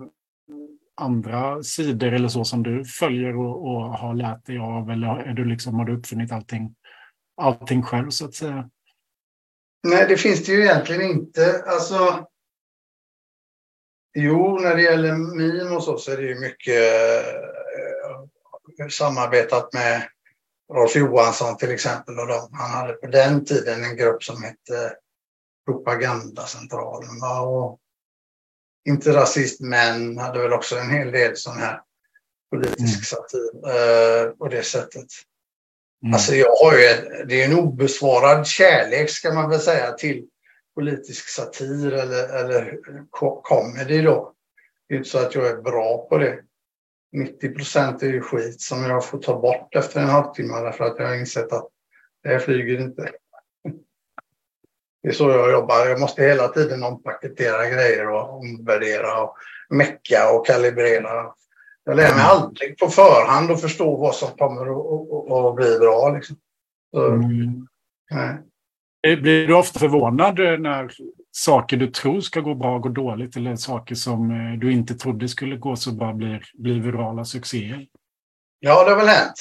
andra 1.00 1.62
sidor 1.62 2.12
eller 2.12 2.28
så 2.28 2.44
som 2.44 2.62
du 2.62 2.84
följer 2.84 3.36
och, 3.36 3.66
och 3.66 3.98
har 3.98 4.14
lärt 4.14 4.46
dig 4.46 4.58
av? 4.58 4.90
Eller 4.90 5.08
är 5.08 5.32
du 5.32 5.44
liksom, 5.44 5.74
har 5.74 5.84
du 5.84 5.96
uppfunnit 5.96 6.32
allting, 6.32 6.74
allting 7.36 7.82
själv 7.82 8.10
så 8.10 8.24
att 8.24 8.34
säga? 8.34 8.70
Nej, 9.88 10.06
det 10.08 10.16
finns 10.16 10.44
det 10.44 10.52
ju 10.52 10.62
egentligen 10.62 11.02
inte. 11.02 11.64
Alltså, 11.66 12.26
jo, 14.14 14.58
när 14.58 14.76
det 14.76 14.82
gäller 14.82 15.12
meme 15.12 15.76
och 15.76 15.82
så, 15.82 15.98
så 15.98 16.12
är 16.12 16.16
det 16.16 16.26
ju 16.28 16.40
mycket 16.40 16.82
eh, 18.80 18.88
samarbetat 18.88 19.72
med 19.72 20.08
Rolf 20.72 20.96
Johansson 20.96 21.56
till 21.56 21.70
exempel. 21.70 22.18
Och 22.18 22.26
de, 22.26 22.48
han 22.52 22.70
hade 22.70 22.92
på 22.92 23.06
den 23.06 23.44
tiden 23.44 23.84
en 23.84 23.96
grupp 23.96 24.22
som 24.22 24.42
hette 24.42 24.96
Propagandacentralen. 25.66 27.22
Och 27.46 27.80
inte 28.88 29.12
rasist, 29.12 29.60
men 29.60 30.18
hade 30.18 30.42
väl 30.42 30.52
också 30.52 30.76
en 30.76 30.90
hel 30.90 31.10
del 31.10 31.36
sån 31.36 31.56
här 31.56 31.80
politisk 32.50 32.80
mm. 32.80 33.02
satir 33.02 33.50
eh, 33.66 34.30
på 34.30 34.48
det 34.48 34.62
sättet. 34.62 35.06
Mm. 36.02 36.14
Alltså 36.14 36.34
jag 36.34 36.54
har 36.56 36.72
ju, 36.72 37.24
det 37.24 37.42
är 37.42 37.44
en 37.44 37.58
obesvarad 37.58 38.46
kärlek 38.46 39.10
ska 39.10 39.32
man 39.32 39.50
väl 39.50 39.60
säga 39.60 39.92
till 39.92 40.26
politisk 40.74 41.28
satir 41.28 41.92
eller, 41.92 42.44
eller 42.44 42.78
comedy 43.42 44.02
då. 44.02 44.34
Det 44.88 44.94
är 44.94 44.98
inte 44.98 45.10
så 45.10 45.18
att 45.18 45.34
jag 45.34 45.46
är 45.46 45.62
bra 45.62 46.06
på 46.08 46.18
det. 46.18 46.38
90 47.12 47.54
procent 47.54 48.02
är 48.02 48.06
ju 48.06 48.20
skit 48.20 48.60
som 48.60 48.82
jag 48.82 49.06
får 49.06 49.18
ta 49.18 49.40
bort 49.40 49.74
efter 49.74 50.00
en 50.00 50.08
halvtimme 50.08 50.60
därför 50.60 50.84
att 50.84 50.98
jag 50.98 51.06
har 51.06 51.14
insett 51.14 51.52
att 51.52 51.68
det 52.22 52.28
här 52.28 52.38
flyger 52.38 52.80
inte. 52.80 53.12
Det 55.04 55.10
är 55.10 55.12
så 55.12 55.30
jag 55.30 55.52
jobbar. 55.52 55.86
Jag 55.86 56.00
måste 56.00 56.22
hela 56.22 56.48
tiden 56.48 56.84
ompaketera 56.84 57.70
grejer 57.70 58.10
och 58.10 58.38
omvärdera 58.38 59.22
och 59.22 59.36
mecka 59.70 60.30
och 60.30 60.46
kalibrera. 60.46 61.32
Jag 61.84 61.96
lär 61.96 62.02
mig 62.02 62.12
mm. 62.12 62.26
aldrig 62.26 62.78
på 62.78 62.88
förhand 62.88 63.50
att 63.50 63.60
förstå 63.60 63.96
vad 63.96 64.14
som 64.14 64.28
kommer 64.28 64.66
att 65.48 65.56
bli 65.56 65.78
bra. 65.78 66.12
Liksom. 66.14 66.36
Så, 66.94 67.06
mm. 67.06 67.66
Blir 69.22 69.46
du 69.46 69.54
ofta 69.54 69.78
förvånad 69.78 70.38
när 70.38 70.90
saker 71.32 71.76
du 71.76 71.86
tror 71.86 72.20
ska 72.20 72.40
gå 72.40 72.54
bra 72.54 72.78
går 72.78 72.90
dåligt 72.90 73.36
eller 73.36 73.56
saker 73.56 73.94
som 73.94 74.30
eh, 74.30 74.58
du 74.58 74.72
inte 74.72 74.94
trodde 74.94 75.28
skulle 75.28 75.56
gå 75.56 75.76
så 75.76 75.92
bra 75.92 76.12
blir, 76.12 76.44
blir 76.54 76.80
virala 76.80 77.24
succéer? 77.24 77.86
Ja, 78.60 78.84
det 78.84 78.90
har 78.90 78.96
väl 78.96 79.08
hänt. 79.08 79.34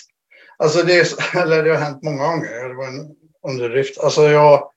Alltså 0.57 0.85
det, 0.85 1.05
eller 1.35 1.63
det 1.63 1.69
har 1.69 1.83
hänt 1.83 2.03
många 2.03 2.27
gånger. 2.27 2.69
Det 2.69 2.75
var 2.75 2.87
en 2.87 3.15
underdrift. 3.47 3.99
Alltså 4.03 4.21
jag, 4.21 4.72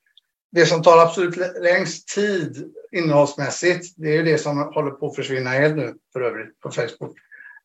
det 0.56 0.66
som 0.66 0.82
tar 0.82 0.98
absolut 0.98 1.36
längst 1.62 2.08
tid 2.08 2.72
innehållsmässigt, 2.92 3.94
det 3.96 4.08
är 4.08 4.12
ju 4.12 4.22
det 4.22 4.38
som 4.38 4.58
håller 4.58 4.90
på 4.90 5.06
att 5.06 5.16
försvinna 5.16 5.50
helt 5.50 5.76
nu 5.76 5.94
för 6.12 6.20
övrigt 6.20 6.60
på 6.60 6.70
Facebook. 6.70 7.16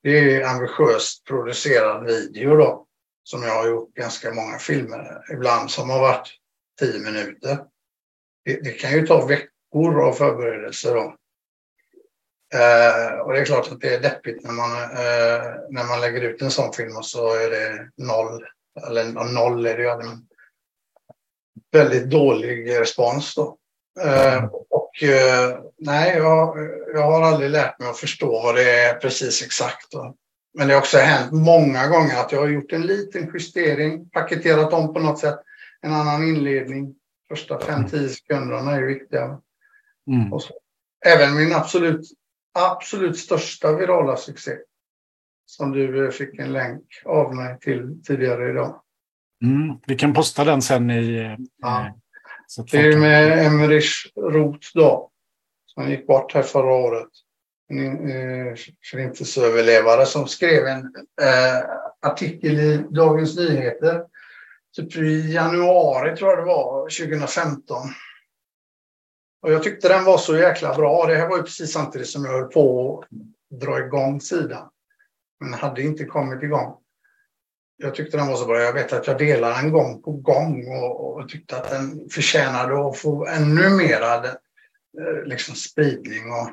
Det 0.04 0.36
är 0.36 0.46
ambitiöst 0.46 1.24
producerad 1.24 2.06
video 2.06 2.56
då, 2.56 2.86
som 3.24 3.44
jag 3.44 3.56
har 3.56 3.68
gjort 3.68 3.94
ganska 3.94 4.34
många 4.34 4.58
filmer, 4.58 5.24
ibland 5.34 5.72
som 5.72 5.90
har 5.90 6.00
varit 6.00 6.30
tio 6.80 7.00
minuter. 7.00 7.58
Det, 8.46 8.64
det 8.64 8.72
kan 8.72 8.92
ju 8.92 9.08
ta 9.08 9.26
veckor 9.26 10.02
av 10.02 10.14
förberedelser 10.14 10.96
då. 10.96 11.16
Eh, 12.54 13.20
och 13.20 13.34
det 13.34 13.40
är 13.40 13.46
klart 13.46 13.72
att 13.72 13.82
det 13.82 13.96
är 13.96 14.02
deppigt 14.02 14.44
när 14.44 14.52
man, 14.52 14.72
eh, 14.72 15.46
när 15.70 15.88
man 15.88 16.02
lägger 16.02 16.22
ut 16.22 16.42
en 16.42 16.52
sån 16.52 16.74
film 16.74 16.98
och 16.98 17.06
så 17.06 17.34
är 17.34 17.50
det 17.50 17.90
noll, 17.98 18.46
eller 18.88 19.34
noll 19.34 19.66
är 19.66 19.78
det 19.78 19.84
ju 19.84 19.90
aldrig, 19.90 20.12
väldigt 21.72 22.10
dålig 22.10 22.80
respons. 22.80 23.36
Då. 23.36 23.58
Eh, 24.02 24.44
och 24.70 25.04
eh, 25.04 25.60
nej, 25.78 26.18
jag, 26.18 26.58
jag 26.94 27.02
har 27.02 27.22
aldrig 27.22 27.50
lärt 27.50 27.80
mig 27.80 27.90
att 27.90 27.98
förstå 27.98 28.32
vad 28.44 28.56
det 28.56 28.80
är 28.80 28.94
precis 28.94 29.44
exakt. 29.44 29.92
Då. 29.92 30.16
Men 30.54 30.68
det 30.68 30.74
har 30.74 30.82
också 30.82 30.98
hänt 30.98 31.32
många 31.32 31.88
gånger 31.88 32.20
att 32.20 32.32
jag 32.32 32.40
har 32.40 32.48
gjort 32.48 32.74
en 32.74 32.82
liten 32.82 33.32
justering, 33.34 34.10
paketerat 34.10 34.74
om 34.74 34.94
på 34.94 35.00
något 35.00 35.20
sätt, 35.20 35.40
en 35.82 35.94
annan 35.94 36.24
inledning. 36.24 36.96
Första 37.30 37.58
5-10 37.58 38.08
sekunderna 38.08 38.72
är 38.72 38.82
viktiga. 38.82 39.42
Mm. 40.08 40.34
Och 40.34 40.44
så. 40.44 40.54
Även 41.06 41.36
min 41.36 41.54
absolut, 41.54 42.08
absolut 42.54 43.18
största 43.18 43.76
virala 43.76 44.18
succé 44.18 44.52
som 45.46 45.72
du 45.72 46.12
fick 46.12 46.40
en 46.40 46.54
länk 46.54 46.84
av 47.06 47.36
mig 47.36 47.60
till 47.60 48.04
tidigare 48.04 48.50
idag. 48.50 48.81
Mm, 49.42 49.78
vi 49.88 49.96
kan 49.96 50.14
posta 50.14 50.44
den 50.44 50.62
sen 50.62 50.92
i... 50.92 51.18
Eh, 51.18 51.36
ja. 51.62 51.98
det 52.72 52.78
är 52.78 52.98
med 52.98 53.46
Emmerich 53.46 54.12
Roth 54.16 54.68
då. 54.74 55.12
Som 55.66 55.90
gick 55.90 56.08
bort 56.08 56.34
här 56.34 56.42
förra 56.42 56.74
året. 56.74 57.10
En 57.70 58.12
eh, 58.12 58.56
förintelseöverlevare 58.92 60.06
som 60.06 60.28
skrev 60.28 60.68
en 60.68 60.96
eh, 61.22 61.70
artikel 62.02 62.60
i 62.60 62.84
Dagens 62.90 63.38
Nyheter. 63.38 64.04
Typ 64.76 64.96
i 64.96 65.34
januari 65.34 66.18
tror 66.18 66.30
jag 66.30 66.40
det 66.40 66.46
var, 66.46 66.82
2015. 66.84 67.78
Och 69.42 69.52
jag 69.52 69.64
tyckte 69.64 69.88
den 69.88 70.06
var 70.06 70.18
så 70.18 70.38
jäkla 70.38 70.76
bra. 70.76 71.06
Det 71.08 71.16
här 71.16 71.30
var 71.30 71.38
ju 71.38 71.44
precis 71.44 71.74
samtidigt 71.74 72.08
som 72.08 72.26
jag 72.26 72.32
höll 72.32 72.52
på 72.52 73.00
att 73.00 73.60
dra 73.60 73.80
igång 73.80 74.22
sidan. 74.22 74.70
Men 75.40 75.54
hade 75.54 75.82
inte 75.82 76.06
kommit 76.06 76.44
igång 76.44 76.81
jag 77.82 77.96
tyckte 77.96 78.18
den 78.18 78.28
var 78.28 78.36
så 78.36 78.46
bra. 78.46 78.62
Jag 78.62 78.74
vet 78.74 78.94
att 78.94 79.08
jag 79.08 79.18
delade 79.18 79.62
den 79.62 79.72
gång 79.72 80.02
på 80.02 80.12
gång 80.12 80.68
och, 80.68 81.18
och 81.18 81.30
tyckte 81.30 81.58
att 81.58 81.70
den 81.70 82.10
förtjänade 82.10 82.90
att 82.90 82.98
få 82.98 83.26
ännu 83.26 83.70
mera 83.70 84.16
eh, 84.26 85.24
liksom, 85.26 85.56
spridning. 85.56 86.32
Och, 86.32 86.50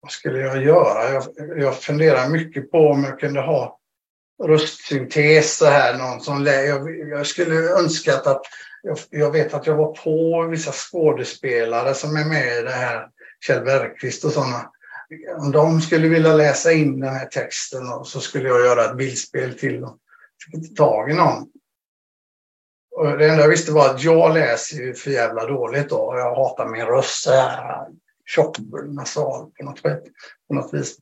vad 0.00 0.12
skulle 0.12 0.38
jag 0.38 0.62
göra? 0.62 1.12
Jag, 1.12 1.24
jag 1.58 1.76
funderar 1.76 2.28
mycket 2.28 2.70
på 2.70 2.78
om 2.78 3.04
jag 3.04 3.20
kunde 3.20 3.40
ha 3.40 3.78
röstsyntes 4.44 5.56
så 5.56 5.66
här. 5.66 5.98
Någon 5.98 6.20
som, 6.20 6.44
jag, 6.44 7.08
jag 7.08 7.26
skulle 7.26 7.54
önskat 7.54 8.26
att 8.26 8.42
jag, 8.82 8.98
jag, 9.10 9.30
vet 9.30 9.54
att 9.54 9.66
jag 9.66 9.76
var 9.76 9.92
på 9.92 10.46
vissa 10.50 10.72
skådespelare 10.72 11.94
som 11.94 12.16
är 12.16 12.24
med 12.24 12.58
i 12.58 12.62
det 12.62 12.70
här, 12.70 13.08
Kjell 13.46 13.64
Bergqvist 13.64 14.24
och 14.24 14.32
sådana. 14.32 14.70
Om 15.38 15.52
de 15.52 15.80
skulle 15.80 16.08
vilja 16.08 16.34
läsa 16.34 16.72
in 16.72 17.00
den 17.00 17.14
här 17.14 17.26
texten 17.26 17.88
och 17.88 18.06
så 18.06 18.20
skulle 18.20 18.48
jag 18.48 18.60
göra 18.60 18.84
ett 18.84 18.96
bildspel 18.96 19.58
till 19.58 19.80
dem. 19.80 19.98
Fick 20.44 20.54
inte 20.54 20.74
tag 20.74 21.10
i 21.10 21.14
någon. 21.14 21.46
Och 22.96 23.18
det 23.18 23.28
enda 23.28 23.42
jag 23.42 23.48
visste 23.48 23.72
var 23.72 23.88
att 23.88 24.02
jag 24.02 24.34
läser 24.34 24.76
ju 24.76 24.94
för 24.94 25.10
jävla 25.10 25.46
dåligt 25.46 25.88
då. 25.88 26.14
Jag 26.16 26.34
hatar 26.34 26.66
min 26.66 26.86
röst 26.86 27.22
så 27.22 27.30
här 27.30 27.86
tjocknasal 28.26 29.50
på 29.58 29.64
något, 29.64 29.82
på 30.48 30.54
något 30.54 30.74
vis. 30.74 30.96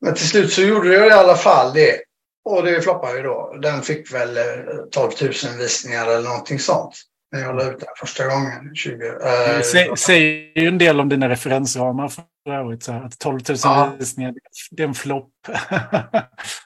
Men 0.00 0.14
till 0.14 0.28
slut 0.28 0.52
så 0.52 0.62
gjorde 0.62 0.94
jag 0.94 1.08
i 1.08 1.10
alla 1.10 1.36
fall 1.36 1.72
det. 1.74 2.00
Och 2.44 2.62
det 2.62 2.82
floppade 2.82 3.16
ju 3.16 3.22
då. 3.22 3.58
Den 3.62 3.82
fick 3.82 4.14
väl 4.14 4.36
eh, 4.36 4.44
12 4.90 5.10
000 5.20 5.30
visningar 5.58 6.06
eller 6.06 6.28
någonting 6.28 6.58
sånt. 6.58 6.94
När 7.32 7.40
jag 7.40 7.56
la 7.56 7.70
ut 7.70 7.80
den 7.80 7.88
första 7.96 8.26
gången. 8.26 8.74
20, 8.74 9.06
äh, 9.06 9.94
säger 9.94 10.60
ju 10.60 10.68
en 10.68 10.78
del 10.78 11.00
om 11.00 11.08
dina 11.08 11.28
referensramar 11.28 12.08
för 12.08 12.24
övrigt. 12.50 12.82
Så 12.82 12.92
att 12.92 13.18
12 13.18 13.40
000 13.48 13.58
ja. 13.64 13.92
visningar, 13.98 14.34
det 14.70 14.82
är 14.82 14.88
en 14.88 14.94
flopp. 14.94 15.30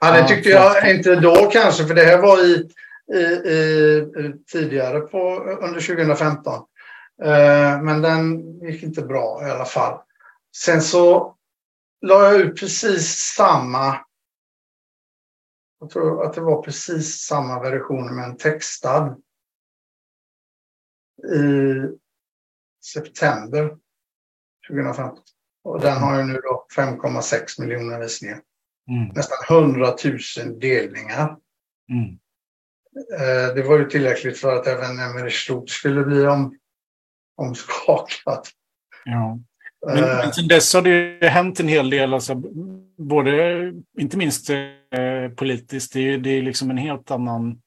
ja, 0.00 0.12
det 0.12 0.28
tyckte 0.28 0.50
ja, 0.50 0.75
jag 0.75 0.97
inte 0.97 1.16
då 1.16 1.50
kanske. 1.52 1.85
För 1.85 1.94
det 1.94 2.04
här 2.04 2.18
var 2.18 2.44
i, 2.44 2.68
i, 3.14 3.23
i 3.23 4.35
tidigare 4.52 5.00
på, 5.00 5.38
under 5.38 5.80
2015. 5.80 6.54
Eh, 7.23 7.83
men 7.83 8.02
den 8.02 8.42
gick 8.61 8.83
inte 8.83 9.02
bra 9.02 9.49
i 9.49 9.50
alla 9.50 9.64
fall. 9.64 9.99
Sen 10.56 10.83
så 10.83 11.35
la 12.06 12.25
jag 12.25 12.40
ut 12.40 12.61
precis 12.61 13.35
samma 13.37 13.99
jag 15.85 15.90
tror 15.90 16.25
att 16.25 16.35
det 16.35 16.40
var 16.40 16.62
precis 16.62 17.21
samma 17.21 17.61
version 17.61 18.16
men 18.16 18.37
textad. 18.37 19.16
I 21.23 21.75
september 22.85 23.76
2015. 24.68 25.18
Och 25.64 25.80
den 25.80 26.02
har 26.02 26.18
ju 26.18 26.25
nu 26.25 26.33
då 26.33 26.66
5,6 26.76 27.61
miljoner 27.61 28.00
visningar. 28.00 28.40
Mm. 28.90 29.09
Nästan 29.14 29.38
100 29.56 29.94
000 30.04 30.61
delningar. 30.61 31.37
Mm. 31.90 32.18
Eh, 33.21 33.54
det 33.54 33.62
var 33.62 33.78
ju 33.78 33.85
tillräckligt 33.85 34.38
för 34.38 34.56
att 34.56 34.66
även 34.66 34.99
Emery 34.99 35.30
Stort 35.30 35.71
skulle 35.71 36.04
bli 36.04 36.26
om, 36.26 36.59
omskakad. 37.37 38.47
Ja. 39.04 39.38
Men, 39.87 40.00
men 40.00 40.33
sen 40.33 40.49
dess 40.49 40.75
har 40.75 40.83
det 40.83 41.28
hänt 41.28 41.61
en 41.61 41.68
hel 41.68 41.90
del, 41.90 42.14
alltså, 42.14 42.35
både, 42.99 43.73
inte 43.99 44.16
minst 44.16 44.50
eh, 44.50 45.28
politiskt. 45.37 45.92
Det 45.92 46.00
är, 46.00 46.18
det 46.18 46.30
är 46.30 46.42
liksom 46.42 46.71
en 46.71 46.76
helt 46.76 47.11
annan 47.11 47.61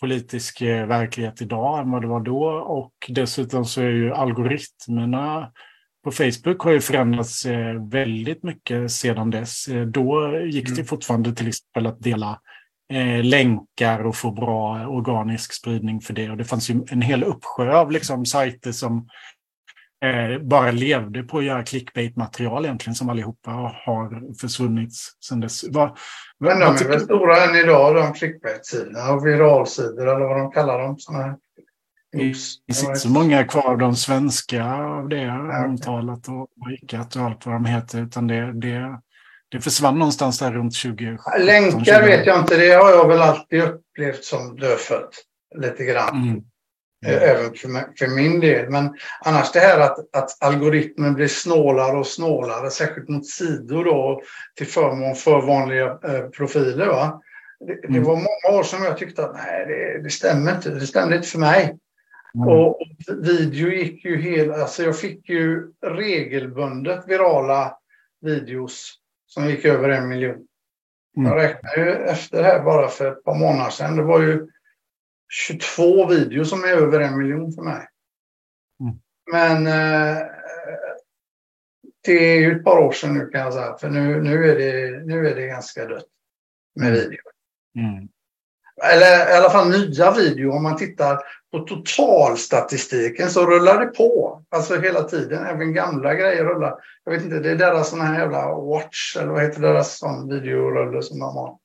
politisk 0.00 0.60
eh, 0.60 0.86
verklighet 0.86 1.42
idag 1.42 1.80
än 1.80 1.90
vad 1.90 2.02
det 2.02 2.08
var 2.08 2.20
då. 2.20 2.44
Och 2.48 2.92
dessutom 3.08 3.64
så 3.64 3.80
är 3.80 3.90
ju 3.90 4.14
algoritmerna 4.14 5.52
på 6.04 6.10
Facebook 6.10 6.60
har 6.60 6.72
ju 6.72 6.80
förändrats 6.80 7.46
eh, 7.46 7.88
väldigt 7.90 8.42
mycket 8.42 8.90
sedan 8.92 9.30
dess. 9.30 9.68
Eh, 9.68 9.86
då 9.86 10.38
gick 10.46 10.66
det 10.66 10.72
mm. 10.72 10.86
fortfarande 10.86 11.32
till 11.32 11.48
exempel 11.48 11.86
att 11.86 12.00
dela 12.00 12.40
länkar 13.22 14.06
och 14.06 14.16
få 14.16 14.30
bra 14.30 14.86
organisk 14.86 15.52
spridning 15.52 16.00
för 16.00 16.14
det. 16.14 16.30
Och 16.30 16.36
det 16.36 16.44
fanns 16.44 16.70
ju 16.70 16.84
en 16.90 17.02
hel 17.02 17.24
uppsjö 17.24 17.76
av 17.76 17.90
liksom, 17.90 18.26
sajter 18.26 18.72
som 18.72 19.08
eh, 20.04 20.38
bara 20.38 20.70
levde 20.70 21.22
på 21.22 21.38
att 21.38 21.44
göra 21.44 21.62
clickbait-material 21.62 22.64
egentligen 22.64 22.94
som 22.94 23.08
allihopa 23.08 23.50
har 23.50 24.34
försvunnit 24.40 24.92
sedan 25.28 25.40
dess. 25.40 25.64
Vad, 25.70 25.98
Men 26.40 26.60
de 26.60 26.66
är 26.66 26.88
väl 26.88 27.00
stora 27.00 27.44
än 27.44 27.56
idag, 27.56 27.94
de 27.94 28.14
clickbait-sidorna 28.14 29.12
och 29.12 29.26
viralsidor 29.26 30.08
eller 30.08 30.26
vad 30.26 30.38
de 30.38 30.50
kallar 30.50 30.78
dem. 30.78 30.98
Såna 30.98 31.38
Det 32.12 32.18
finns 32.18 32.62
inte 32.68 32.96
så 32.96 33.08
många 33.08 33.44
kvar 33.44 33.70
av 33.70 33.78
de 33.78 33.96
svenska 33.96 34.64
av 34.74 35.08
det 35.08 35.22
ja, 35.22 35.64
omtalat 35.64 36.28
och 36.28 36.48
Rikat 36.68 37.16
och 37.16 37.22
allt 37.22 37.46
vad 37.46 37.54
de 37.54 37.64
heter, 37.64 38.02
utan 38.02 38.26
det, 38.26 38.52
det, 38.52 39.00
det 39.48 39.60
försvann 39.60 39.98
någonstans 39.98 40.38
där 40.38 40.52
runt 40.52 40.74
20 40.74 41.18
Länkar 41.38 41.84
20. 41.84 42.06
vet 42.06 42.26
jag 42.26 42.40
inte, 42.40 42.56
det 42.56 42.72
har 42.74 42.90
jag 42.90 43.08
väl 43.08 43.20
alltid 43.20 43.62
upplevt 43.62 44.24
som 44.24 44.56
dödfött. 44.56 45.10
Lite 45.56 45.84
grann. 45.84 46.22
Mm. 46.22 46.44
Mm. 47.04 47.22
Även 47.22 47.54
för, 47.54 47.98
för, 47.98 48.16
min 48.16 48.40
del. 48.40 48.70
Men 48.70 48.94
annars 49.24 49.52
det 49.52 49.60
här 49.60 49.80
att, 49.80 50.16
att 50.16 50.42
algoritmen 50.44 51.14
blir 51.14 51.28
snålare 51.28 51.98
och 51.98 52.06
snålare, 52.06 52.70
särskilt 52.70 53.08
mot 53.08 53.26
sidor 53.26 53.84
då, 53.84 54.22
till 54.56 54.66
förmån 54.66 55.14
för 55.14 55.40
vanliga 55.40 55.86
eh, 55.86 56.28
profiler. 56.28 56.86
Va? 56.86 57.20
Det, 57.66 57.74
det, 57.74 57.88
mm. 57.88 58.04
var 58.04 58.16
många 58.16 58.58
år 58.58 58.62
som 58.62 58.84
jag 58.84 58.98
tyckte 58.98 59.24
att 59.24 59.34
nej, 59.34 59.66
det, 59.66 60.02
det 60.02 60.10
stämmer 60.10 60.54
inte. 60.54 60.70
Det 60.70 60.86
stämde 60.86 61.16
inte 61.16 61.28
för 61.28 61.38
mig. 61.38 61.78
Mm. 62.34 62.48
Och, 62.48 62.78
video 63.22 63.68
gick 63.68 64.04
ju 64.04 64.20
helt... 64.20 64.52
Alltså 64.52 64.82
jag 64.82 64.98
fick 64.98 65.28
ju 65.28 65.72
regelbundet 65.86 67.08
virala 67.08 67.76
videos 68.20 68.94
som 69.26 69.48
gick 69.48 69.64
över 69.64 69.88
en 69.88 70.08
miljon. 70.08 70.46
Mm. 71.16 71.32
Jag 71.32 71.36
räknar 71.36 71.76
ju 71.76 71.92
efter 71.92 72.42
det 72.42 72.48
här 72.48 72.64
bara 72.64 72.88
för 72.88 73.12
ett 73.12 73.24
par 73.24 73.34
månader 73.34 73.70
sedan. 73.70 73.96
Det 73.96 74.02
var 74.02 74.20
ju 74.20 74.46
22 75.28 76.06
videos 76.06 76.50
som 76.50 76.64
är 76.64 76.68
över 76.68 77.00
en 77.00 77.18
miljon 77.18 77.52
för 77.52 77.62
mig. 77.62 77.86
Mm. 78.80 78.94
Men 79.32 79.66
eh, 79.66 80.22
det 82.04 82.12
är 82.12 82.40
ju 82.40 82.56
ett 82.56 82.64
par 82.64 82.78
år 82.78 82.92
sedan 82.92 83.14
nu 83.14 83.26
kan 83.26 83.40
jag 83.40 83.52
säga. 83.52 83.76
För 83.80 83.88
nu, 83.88 84.22
nu, 84.22 84.50
är, 84.50 84.58
det, 84.58 85.04
nu 85.04 85.28
är 85.28 85.34
det 85.34 85.46
ganska 85.46 85.86
dött 85.86 86.06
med 86.74 86.88
mm. 86.88 87.00
video. 87.00 87.20
Mm. 87.78 88.08
Eller 88.82 89.30
i 89.30 89.36
alla 89.36 89.50
fall 89.50 89.70
nya 89.70 90.12
video. 90.12 90.52
Om 90.52 90.62
man 90.62 90.76
tittar 90.76 91.20
på 91.52 91.58
totalstatistiken 91.58 93.30
så 93.30 93.46
rullar 93.46 93.80
det 93.80 93.86
på. 93.86 94.42
Alltså 94.48 94.80
hela 94.80 95.02
tiden. 95.02 95.46
Även 95.46 95.72
gamla 95.72 96.14
grejer 96.14 96.44
rullar. 96.44 96.74
Jag 97.04 97.12
vet 97.12 97.22
inte, 97.22 97.40
det 97.40 97.50
är 97.50 97.56
deras 97.56 97.90
sån 97.90 98.00
här 98.00 98.18
jävla 98.18 98.54
watch 98.54 99.16
eller 99.16 99.32
vad 99.32 99.42
heter 99.42 99.60
deras 99.60 99.98
sån 99.98 100.28
videorulle 100.28 101.02
som 101.02 101.18
de 101.18 101.36
har. 101.36 101.58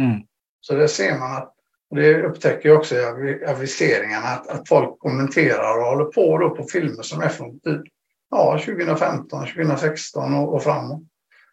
Mm. 0.00 0.20
Så 0.60 0.74
det 0.74 0.88
ser 0.88 1.18
man 1.18 1.36
att 1.36 1.54
det 1.90 2.22
upptäcker 2.22 2.68
jag 2.68 2.78
också 2.78 2.94
i 2.94 3.44
aviseringarna 3.46 4.26
att, 4.26 4.48
att 4.48 4.68
folk 4.68 4.98
kommenterar 4.98 5.78
och 5.78 5.84
håller 5.84 6.04
på 6.04 6.38
då 6.38 6.50
på 6.50 6.64
filmer 6.64 7.02
som 7.02 7.22
är 7.22 7.28
från 7.28 7.60
typ, 7.60 7.82
ja, 8.30 8.58
2015, 8.58 9.46
2016 9.46 10.34
och, 10.34 10.54
och 10.54 10.62
framåt. 10.62 11.02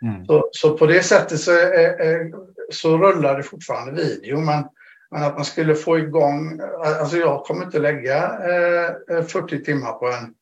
Mm. 0.01 0.25
Så, 0.25 0.49
så, 0.51 0.77
på 0.77 0.85
det 0.85 1.03
sättet 1.03 1.39
så, 1.39 1.51
är, 1.51 2.01
är, 2.01 2.31
så 2.69 2.97
rullar 2.97 3.37
det 3.37 3.43
fortfarande 3.43 4.03
video. 4.03 4.39
Men, 4.39 4.63
men 5.11 5.23
att 5.23 5.35
man 5.35 5.45
skulle 5.45 5.75
få 5.75 5.97
igång, 5.97 6.59
alltså 7.01 7.17
jag 7.17 7.43
kommer 7.43 7.65
inte 7.65 7.79
lägga 7.79 8.17
eh, 8.23 9.23
40 9.23 9.63
timmar 9.63 9.91
på 9.91 10.07
en, 10.07 10.33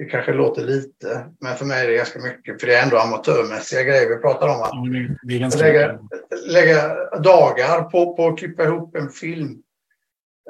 det 0.00 0.06
kanske 0.06 0.32
låter 0.32 0.62
lite, 0.62 1.26
men 1.40 1.56
för 1.56 1.64
mig 1.64 1.84
är 1.84 1.88
det 1.90 1.96
ganska 1.96 2.18
mycket, 2.18 2.60
för 2.60 2.66
det 2.66 2.74
är 2.74 2.82
ändå 2.82 2.98
amatörmässiga 2.98 3.82
grejer 3.82 4.08
vi 4.08 4.16
pratar 4.16 4.48
om. 4.48 4.62
Att 4.62 4.70
ja, 5.22 5.48
lägga, 5.58 5.98
lägga, 6.46 6.94
dagar 7.18 7.82
på, 7.82 8.16
på 8.16 8.28
att 8.28 8.38
klippa 8.38 8.64
ihop 8.64 8.96
en 8.96 9.10
film. 9.10 9.62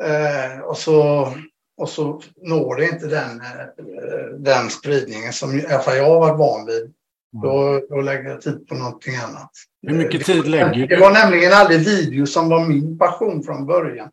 Eh, 0.02 0.60
och, 0.60 0.76
så, 0.76 1.28
och 1.76 1.88
så 1.88 2.22
når 2.36 2.76
det 2.76 2.84
inte 2.84 3.06
den, 3.06 3.40
eh, 3.40 4.26
den 4.38 4.70
spridningen 4.70 5.32
som 5.32 5.58
i 5.58 5.66
alla 5.66 5.82
fall 5.82 5.96
jag 5.96 6.04
har 6.04 6.20
varit 6.20 6.38
van 6.38 6.66
vid. 6.66 6.82
Mm. 6.82 7.42
Då, 7.42 7.80
då 7.88 8.00
lägger 8.00 8.30
jag 8.30 8.40
tid 8.40 8.68
på 8.68 8.74
någonting 8.74 9.16
annat. 9.16 9.50
Hur 9.86 9.94
mycket 9.94 10.26
tid 10.26 10.46
lägger 10.46 10.74
du? 10.74 10.86
Det 10.86 11.00
var 11.00 11.12
nämligen 11.12 11.52
aldrig 11.52 11.80
video 11.80 12.26
som 12.26 12.48
var 12.48 12.66
min 12.66 12.98
passion 12.98 13.42
från 13.42 13.66
början. 13.66 14.08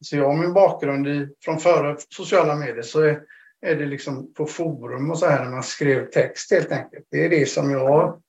Så 0.00 0.16
jag 0.16 0.26
har 0.26 0.36
min 0.36 0.52
bakgrund 0.52 1.08
i, 1.08 1.28
från 1.44 1.60
före 1.60 1.96
sociala 2.08 2.54
medier 2.54 2.82
så 2.82 3.00
är, 3.00 3.20
är 3.66 3.76
det 3.76 3.86
liksom 3.86 4.34
på 4.34 4.46
forum 4.46 5.10
och 5.10 5.18
så 5.18 5.26
här 5.26 5.44
när 5.44 5.50
man 5.50 5.62
skrev 5.62 6.10
text 6.10 6.50
helt 6.50 6.72
enkelt. 6.72 7.06
Det 7.10 7.24
är 7.24 7.30
det 7.30 7.46
som 7.46 7.70
jag... 7.70 8.22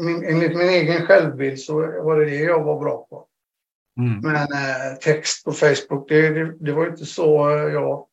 Min, 0.00 0.24
enligt 0.24 0.56
min 0.56 0.68
egen 0.68 1.06
självbild 1.06 1.60
så 1.60 1.74
var 1.80 2.18
det 2.18 2.24
det 2.24 2.36
jag 2.36 2.64
var 2.64 2.80
bra 2.80 3.06
på. 3.10 3.26
Mm. 4.00 4.20
Men 4.20 4.34
eh, 4.42 4.98
text 5.00 5.44
på 5.44 5.52
Facebook, 5.52 6.08
det, 6.08 6.30
det, 6.30 6.56
det, 6.60 6.72
var 6.72 6.86
inte 6.86 7.06
så 7.06 7.50
jag 7.72 8.06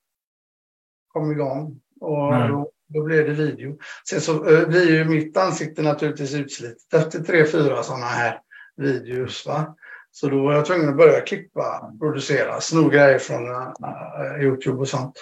kom 1.08 1.32
igång. 1.32 1.82
Och 2.00 2.48
då, 2.50 2.72
då, 2.88 3.04
blev 3.04 3.26
det 3.26 3.34
video. 3.34 3.78
Sen 4.10 4.22
så 4.22 4.50
eh, 4.50 4.68
blir 4.68 4.92
ju 4.92 5.06
mitt 5.06 5.38
ansikte 5.38 5.82
naturligtvis 5.82 6.34
utslitet 6.34 6.94
efter 6.94 7.20
tre, 7.20 7.46
fyra 7.46 7.84
sådana 7.84 8.06
här 8.06 8.42
videos. 8.76 9.46
Va? 9.46 9.76
Så 10.12 10.30
då 10.30 10.44
var 10.44 10.54
jag 10.54 10.66
tvungen 10.66 10.90
att 10.90 10.98
börja 10.98 11.22
klippa, 11.22 11.92
producera, 12.00 12.62
sno 12.62 12.90
grejer 12.90 13.20
från 13.20 13.50
uh, 13.50 14.44
Youtube 14.44 14.78
och 14.78 14.88
sånt. 14.88 15.14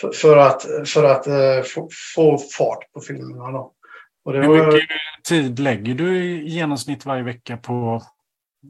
För, 0.00 0.10
för 0.12 0.36
att, 0.36 0.62
för 0.88 1.04
att 1.04 1.26
uh, 1.26 1.62
få, 1.64 1.88
få, 2.14 2.38
fart 2.38 2.92
på 2.92 3.00
filmerna. 3.00 3.50
Då. 3.50 3.72
Och 4.24 4.32
det 4.32 4.38
Hur 4.38 4.72
mycket 4.72 4.88
tid 5.28 5.58
lägger 5.58 5.94
du 5.94 6.24
i 6.24 6.48
genomsnitt 6.48 7.06
varje 7.06 7.22
vecka 7.22 7.56
på, 7.56 8.02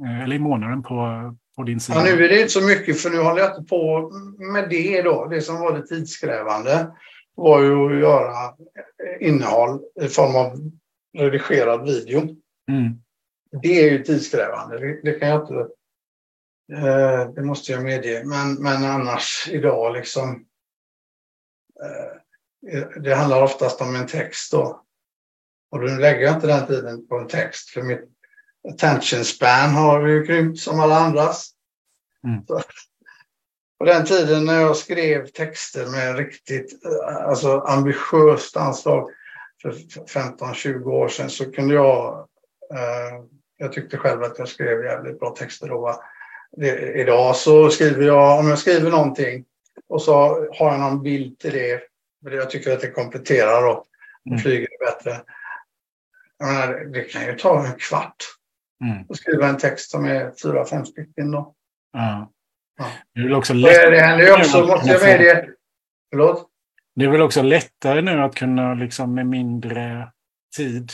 uh, 0.02 0.22
eller 0.22 0.36
i 0.36 0.38
månaden 0.38 0.82
på, 0.82 1.34
på 1.56 1.62
din 1.62 1.80
sida? 1.80 1.98
Ja, 1.98 2.04
nu 2.04 2.24
är 2.24 2.28
det 2.28 2.40
inte 2.40 2.52
så 2.52 2.62
mycket 2.62 3.00
för 3.00 3.10
nu 3.10 3.18
håller 3.18 3.42
jag 3.42 3.50
inte 3.50 3.68
på 3.68 4.12
med 4.52 4.70
det 4.70 5.02
då. 5.02 5.26
Det 5.26 5.40
som 5.40 5.60
var 5.60 5.72
det 5.78 5.86
tidskrävande 5.86 6.90
var 7.34 7.62
ju 7.62 7.86
att 7.86 8.00
göra 8.00 8.36
innehåll 9.20 9.80
i 10.02 10.08
form 10.08 10.36
av 10.36 10.70
redigerad 11.18 11.84
video. 11.84 12.20
Mm 12.70 13.03
det 13.62 13.80
är 13.80 13.90
ju 13.90 14.04
tidskrävande. 14.04 14.78
Det, 14.78 15.00
det, 15.02 15.18
kan 15.18 15.28
jag 15.28 15.42
inte 15.42 15.68
Eh, 16.72 17.30
det 17.34 17.42
måste 17.42 17.72
jag 17.72 17.82
medge. 17.82 18.24
Men, 18.24 18.54
men 18.54 18.84
annars 18.84 19.48
idag 19.50 19.92
liksom. 19.92 20.46
Eh, 21.82 22.82
det 23.02 23.14
handlar 23.14 23.42
oftast 23.42 23.80
om 23.80 23.96
en 23.96 24.06
text 24.06 24.52
då. 24.52 24.80
Och 25.70 25.80
då 25.80 25.86
lägger 25.86 26.20
jag 26.20 26.34
inte 26.34 26.46
den 26.46 26.66
tiden 26.66 27.06
på 27.06 27.18
en 27.18 27.28
text. 27.28 27.70
För 27.70 27.82
mitt 27.82 28.08
attention 28.68 29.24
span 29.24 29.70
har 29.70 30.06
ju 30.06 30.26
krympt 30.26 30.58
som 30.58 30.80
alla 30.80 30.98
andras. 30.98 31.50
Mm. 32.24 32.44
På 33.78 33.84
den 33.84 34.04
tiden 34.04 34.44
när 34.44 34.60
jag 34.60 34.76
skrev 34.76 35.26
texter 35.26 35.86
med 35.86 36.16
riktigt 36.16 36.86
alltså 37.24 37.60
ambitiöst 37.60 38.56
anslag 38.56 39.10
för 39.62 39.72
15-20 39.72 40.84
år 40.84 41.08
sedan 41.08 41.30
så 41.30 41.52
kunde 41.52 41.74
jag, 41.74 42.28
eh, 42.74 43.24
jag 43.64 43.72
tyckte 43.72 43.96
själv 43.96 44.22
att 44.22 44.38
jag 44.38 44.48
skrev 44.48 44.84
jävligt 44.84 45.20
bra 45.20 45.30
texter 45.30 45.68
då. 45.68 46.02
Det, 46.56 46.92
idag 46.92 47.36
så 47.36 47.70
skriver 47.70 48.06
jag, 48.06 48.38
om 48.38 48.48
jag 48.48 48.58
skriver 48.58 48.90
någonting 48.90 49.44
och 49.88 50.02
så 50.02 50.12
har 50.58 50.70
jag 50.70 50.80
någon 50.80 51.02
bild 51.02 51.38
till 51.38 51.52
det, 51.52 51.80
för 52.22 52.30
jag 52.30 52.50
tycker 52.50 52.72
att 52.72 52.80
det 52.80 52.90
kompletterar 52.90 53.62
då, 53.62 53.84
mm. 54.26 54.38
flyger 54.38 54.68
bättre. 54.86 55.20
Jag 56.38 56.48
menar, 56.48 56.84
det 56.84 57.02
kan 57.04 57.26
ju 57.26 57.34
ta 57.34 57.66
en 57.66 57.72
kvart 57.78 58.16
mm. 58.84 59.04
att 59.08 59.16
skriva 59.16 59.48
en 59.48 59.58
text 59.58 59.90
som 59.90 60.04
är 60.04 60.32
fyra, 60.42 60.64
fem 60.64 60.86
stycken 60.86 61.30
då. 61.30 61.54
Ja. 61.92 62.30
Ja. 62.78 62.84
Det 63.14 63.20
är 63.20 63.24
väl 63.24 63.34
också 63.34 63.54
lättare. 63.54 63.90
Det 63.90 64.00
händer 64.00 64.26
ju 64.26 64.32
också, 64.32 64.66
måste 64.66 64.88
jag 64.88 65.02
medge. 65.02 65.48
Förlåt? 66.10 66.50
Det 66.94 67.04
är 67.04 67.08
väl 67.08 67.22
också 67.22 67.42
lättare 67.42 68.00
nu 68.00 68.22
att 68.22 68.34
kunna 68.34 68.74
liksom 68.74 69.14
med 69.14 69.26
mindre 69.26 70.12
tid 70.56 70.92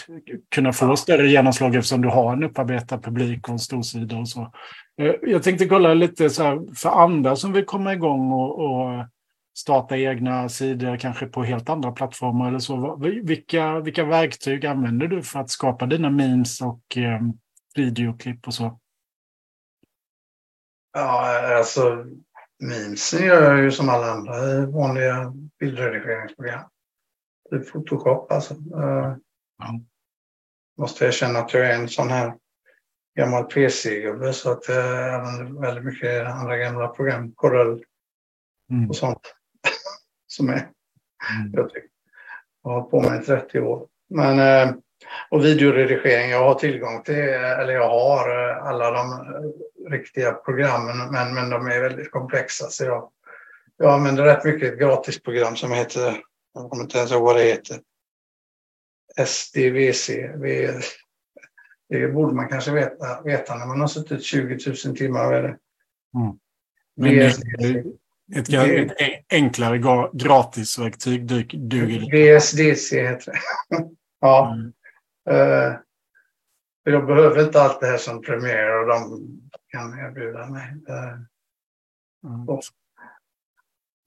kunna 0.55 0.73
få 0.73 0.97
större 0.97 1.29
genomslag 1.29 1.75
eftersom 1.75 2.03
du 2.03 2.09
har 2.09 2.33
en 2.33 2.45
upparbetad 2.45 2.99
publik 2.99 3.49
och 3.49 3.53
en 3.53 3.59
stor 3.59 3.83
sida 3.83 4.17
och 4.17 4.29
så. 4.29 4.53
Eh, 5.01 5.15
jag 5.23 5.43
tänkte 5.43 5.67
kolla 5.67 5.95
lite 5.95 6.31
så 6.31 6.43
här, 6.43 6.75
för 6.75 6.91
andra 6.91 7.37
som 7.37 7.53
vill 7.53 7.65
komma 7.65 7.93
igång 7.93 8.33
och, 8.33 8.59
och 8.59 9.07
starta 9.59 9.97
egna 9.97 10.49
sidor, 10.49 10.97
kanske 10.97 11.27
på 11.27 11.45
helt 11.45 11.69
andra 11.69 11.93
plattformar 11.93 12.49
eller 12.49 12.59
så. 12.59 12.97
Vilka, 13.25 13.81
vilka 13.81 14.05
verktyg 14.05 14.67
använder 14.67 15.07
du 15.07 15.23
för 15.23 15.41
att 15.41 15.51
skapa 15.51 15.87
dina 15.87 16.11
memes 16.11 16.61
och 16.61 16.97
eh, 16.97 17.21
videoklipp 17.75 18.47
och 18.47 18.55
så? 18.55 18.81
Ja, 20.93 21.57
alltså 21.59 22.05
memesen 22.63 23.27
gör 23.27 23.43
jag 23.43 23.63
ju 23.63 23.71
som 23.71 23.89
alla 23.89 24.07
andra 24.07 24.67
vanliga 24.67 25.33
bildredigeringsprogram. 25.59 26.65
Typ 27.51 27.73
Photoshop 27.73 28.33
alltså. 28.33 28.55
Ja. 29.61 29.81
Måste 30.79 31.07
erkänna 31.07 31.39
att 31.39 31.55
jag 31.55 31.67
är 31.67 31.75
en 31.75 31.89
sån 31.89 32.09
här 32.09 32.35
gammal 33.19 33.45
PC-gubbe 33.45 34.33
så 34.33 34.51
att 34.51 34.69
jag 34.69 35.15
använder 35.15 35.61
väldigt 35.61 35.85
mycket 35.85 36.27
andra 36.27 36.57
gamla 36.57 36.89
program. 36.89 37.33
Corel 37.33 37.85
mm. 38.71 38.89
och 38.89 38.97
sånt. 38.97 39.35
som 40.27 40.49
är, 40.49 40.53
mm. 40.53 41.53
jag, 41.53 41.69
tycker, 41.69 41.89
jag 42.63 42.71
har 42.71 42.83
på 42.83 43.01
mig 43.01 43.21
i 43.21 43.25
30 43.25 43.61
år. 43.61 43.87
Men 44.09 44.39
uh, 44.69 44.77
och 45.31 45.45
videoredigering, 45.45 46.31
jag 46.31 46.45
har 46.45 46.55
tillgång 46.55 47.03
till, 47.03 47.15
eller 47.15 47.73
jag 47.73 47.89
har 47.89 48.51
eh, 48.51 48.67
alla 48.67 48.91
de 48.91 49.13
eh, 49.13 49.91
riktiga 49.91 50.33
programmen, 50.33 51.13
men, 51.13 51.35
men 51.35 51.51
de 51.51 51.67
är 51.67 51.81
väldigt 51.81 52.11
komplexa. 52.11 52.67
Så 52.69 52.85
jag, 52.85 53.11
jag 53.77 53.95
använder 53.95 54.25
rätt 54.25 54.45
mycket 54.45 54.73
ett 54.73 54.79
gratisprogram 54.79 55.57
som 55.57 55.73
heter, 55.73 56.17
jag 56.55 56.71
kommer 56.71 56.83
inte 56.83 56.99
ens 56.99 57.13
ihåg 57.13 57.23
vad 57.23 57.37
det 57.37 57.43
heter, 57.43 57.81
SDVC. 59.17 60.09
Det 61.89 62.09
borde 62.09 62.35
man 62.35 62.49
kanske 62.49 62.71
veta, 62.71 63.23
veta 63.23 63.55
när 63.55 63.67
man 63.67 63.81
har 63.81 63.89
suttit 63.89 64.25
20 64.25 64.59
000 64.87 64.97
timmar 64.97 65.33
det. 65.43 65.59
Mm. 66.15 66.39
Men 66.97 67.19
ett, 67.21 67.39
ett, 68.37 69.25
enklare 69.29 69.79
gratisverktyg 70.13 71.27
duger. 71.27 72.39
VSDC 72.39 73.09
heter 73.09 73.33
det. 73.33 73.39
ja. 74.21 74.55
Mm. 74.55 74.73
Uh, 75.31 75.77
jag 76.83 77.07
behöver 77.07 77.45
inte 77.45 77.63
allt 77.63 77.81
det 77.81 77.87
här 77.87 77.99
som 77.99 78.23
Premiere 78.23 78.81
och 78.81 78.87
de 78.87 79.29
kan 79.69 79.99
erbjuda 79.99 80.47
mig. 80.47 80.69
Uh, 80.91 81.13
mm. 82.25 82.61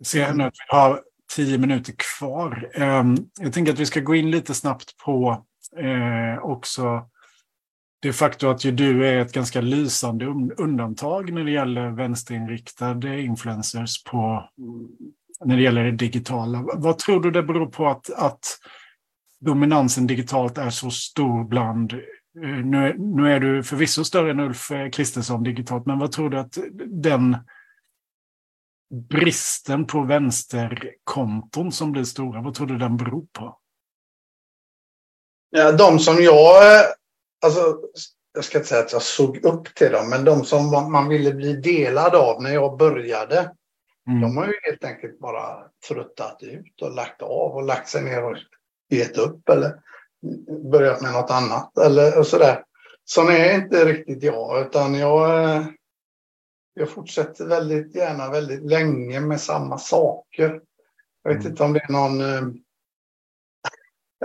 ser 0.06 0.34
nu 0.34 0.44
att 0.44 0.54
vi 0.54 0.78
har 0.78 1.04
tio 1.36 1.58
minuter 1.58 1.94
kvar. 2.18 2.70
Ehm, 2.74 3.18
jag 3.40 3.54
tänker 3.54 3.74
att 3.74 3.80
vi 3.80 3.86
ska 3.86 4.00
gå 4.00 4.16
in 4.16 4.32
lite 4.32 4.54
snabbt 4.54 4.98
på 4.98 5.46
eh, 5.78 6.44
också 6.44 7.10
det 8.02 8.14
faktum 8.14 8.52
att 8.52 8.66
ju 8.66 8.72
du 8.72 9.08
är 9.08 9.20
ett 9.20 9.34
ganska 9.34 9.62
lysande 9.62 10.26
undantag 10.58 11.34
när 11.34 11.44
det 11.44 11.52
gäller 11.52 11.90
vänsterinriktade 11.90 13.22
influencers 13.22 14.04
på, 14.04 14.50
mm, 14.58 14.88
när 15.46 15.58
det 15.58 15.64
gäller 15.64 15.84
det 15.84 15.92
digitala. 15.92 16.66
Vad 16.74 16.98
tror 16.98 17.22
du 17.22 17.32
det 17.32 17.44
beror 17.44 17.66
på 17.66 17.88
att, 17.88 18.10
att 18.14 18.60
dominansen 19.40 20.08
digitalt 20.08 20.58
är 20.58 20.70
så 20.70 20.92
stor 20.92 21.44
bland 21.44 21.94
eh, 21.94 22.66
nu 22.66 22.78
är, 22.78 22.94
nu 22.94 23.34
är 23.34 23.40
du 23.40 23.64
förvisso 23.64 24.04
större 24.04 24.32
än 24.32 24.40
Ulf 24.40 24.72
Kristersson 24.92 25.44
digitalt, 25.44 25.86
men 25.86 26.00
vad 26.00 26.12
tror 26.12 26.30
du 26.30 26.38
att 26.38 26.58
den 26.86 27.38
bristen 28.94 29.88
på 29.88 30.02
vänsterkonton 30.02 31.72
som 31.72 31.92
blir 31.92 32.04
stora, 32.04 32.42
vad 32.42 32.54
tror 32.54 32.68
du 32.68 32.78
den 32.78 32.98
beror 32.98 33.26
på? 33.32 33.58
Ja, 35.50 35.72
de 35.72 36.00
som 36.00 36.24
jag, 36.24 36.84
alltså, 37.46 37.80
jag 38.34 38.44
ska 38.44 38.58
inte 38.58 38.70
säga 38.70 38.82
att 38.82 38.92
jag 38.92 39.02
såg 39.02 39.38
upp 39.46 39.76
till 39.76 39.92
dem, 39.92 40.10
men 40.10 40.26
de 40.26 40.46
som 40.46 40.92
man 40.92 41.08
ville 41.08 41.34
bli 41.34 41.54
delad 41.54 42.16
av 42.16 42.42
när 42.42 42.54
jag 42.54 42.78
började, 42.78 43.52
mm. 44.08 44.22
de 44.22 44.38
har 44.38 44.46
ju 44.46 44.54
helt 44.64 44.84
enkelt 44.84 45.20
bara 45.20 45.64
tröttat 45.88 46.44
ut 46.44 46.82
och 46.82 46.92
lagt 46.92 47.22
av 47.22 47.56
och 47.56 47.64
lagt 47.64 47.90
sig 47.90 48.04
ner 48.04 48.24
och 48.24 48.38
gett 48.90 49.18
upp 49.18 49.50
eller 49.50 49.74
börjat 50.72 51.02
med 51.02 51.14
något 51.14 51.32
annat 51.32 51.78
eller 51.78 52.24
sådär. 52.24 52.64
Som 53.06 53.28
är 53.28 53.56
inte 53.56 53.86
riktigt 53.86 54.24
jag, 54.24 54.62
utan 54.62 54.94
jag, 54.94 55.66
jag 56.74 56.90
fortsätter 56.90 57.48
väldigt 57.48 57.96
gärna 57.96 58.32
väldigt 58.32 58.64
länge 58.64 59.20
med 59.20 59.42
samma 59.42 59.78
saker. 59.78 60.62
Jag 61.24 61.32
vet 61.32 61.40
mm. 61.40 61.52
inte 61.52 61.64
om 61.64 61.74
det 61.74 61.80
är 61.80 61.92
någon... 61.92 62.22
Eh, 62.22 62.42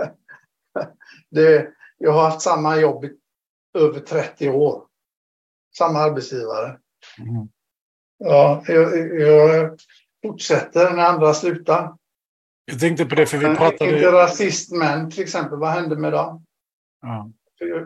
det, 1.29 1.73
jag 1.97 2.11
har 2.11 2.23
haft 2.23 2.41
samma 2.41 2.77
jobb 2.77 3.05
i 3.05 3.17
över 3.73 3.99
30 3.99 4.49
år. 4.49 4.85
Samma 5.77 5.99
arbetsgivare. 5.99 6.79
Mm. 7.19 7.49
Ja, 8.17 8.63
jag, 8.67 9.19
jag 9.21 9.79
fortsätter 10.23 10.93
när 10.93 11.03
andra 11.03 11.33
slutar. 11.33 11.95
Jag 12.65 12.79
tänkte 12.79 13.05
på 13.05 13.15
det 13.15 13.25
för 13.25 13.37
vi 13.37 13.55
pratade... 13.55 13.95
Inte 13.95 14.11
rasistmän 14.11 15.11
till 15.11 15.23
exempel, 15.23 15.59
vad 15.59 15.69
hände 15.69 15.95
med 15.95 16.11
dem? 16.11 16.45
Ja. 17.01 17.31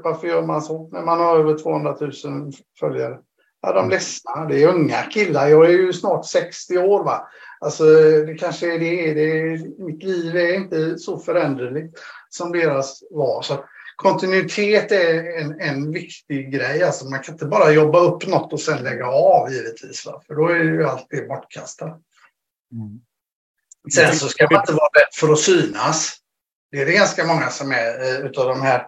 Varför 0.03 0.27
gör 0.27 0.41
man 0.41 0.61
så 0.61 0.87
när 0.87 1.01
man 1.01 1.19
har 1.19 1.39
över 1.39 1.57
200 1.57 1.97
000 1.99 2.51
följare? 2.79 3.19
Ja, 3.65 3.73
de 3.73 3.79
mm. 3.79 3.89
ledsna. 3.89 4.45
Det 4.45 4.63
är 4.63 4.67
unga 4.67 5.03
killar. 5.03 5.47
Jag 5.47 5.65
är 5.65 5.69
ju 5.69 5.93
snart 5.93 6.25
60 6.25 6.77
år. 6.77 7.03
Va? 7.03 7.27
Alltså, 7.59 7.83
det 8.25 8.37
kanske 8.39 8.73
är 8.73 8.79
det. 8.79 9.13
det 9.13 9.39
är, 9.39 9.83
mitt 9.85 10.03
liv 10.03 10.35
är 10.35 10.53
inte 10.53 10.97
så 10.97 11.19
föränderligt 11.19 11.99
som 12.29 12.51
deras 12.51 13.03
var. 13.09 13.41
Så 13.41 13.65
kontinuitet 13.95 14.91
är 14.91 15.39
en, 15.41 15.59
en 15.59 15.91
viktig 15.91 16.51
grej. 16.51 16.83
Alltså, 16.83 17.05
man 17.05 17.19
kan 17.19 17.35
inte 17.35 17.45
bara 17.45 17.71
jobba 17.71 17.99
upp 17.99 18.27
något 18.27 18.53
och 18.53 18.59
sen 18.59 18.83
lägga 18.83 19.07
av 19.07 19.51
givetvis. 19.51 20.05
Va? 20.05 20.21
För 20.27 20.35
då 20.35 20.47
är 20.47 20.63
ju 20.63 20.83
allt 20.83 21.07
det 21.09 21.27
bortkastat. 21.27 22.01
Mm. 22.71 23.01
Sen 23.93 24.15
så 24.15 24.27
ska 24.27 24.47
man 24.51 24.59
inte 24.59 24.73
vara 24.73 24.89
rädd 24.99 25.13
för 25.13 25.33
att 25.33 25.39
synas. 25.39 26.17
Det 26.71 26.81
är 26.81 26.85
det 26.85 26.93
ganska 26.93 27.25
många 27.25 27.49
som 27.49 27.71
är 27.71 28.01
eh, 28.01 28.25
utav 28.25 28.47
de 28.47 28.61
här 28.61 28.87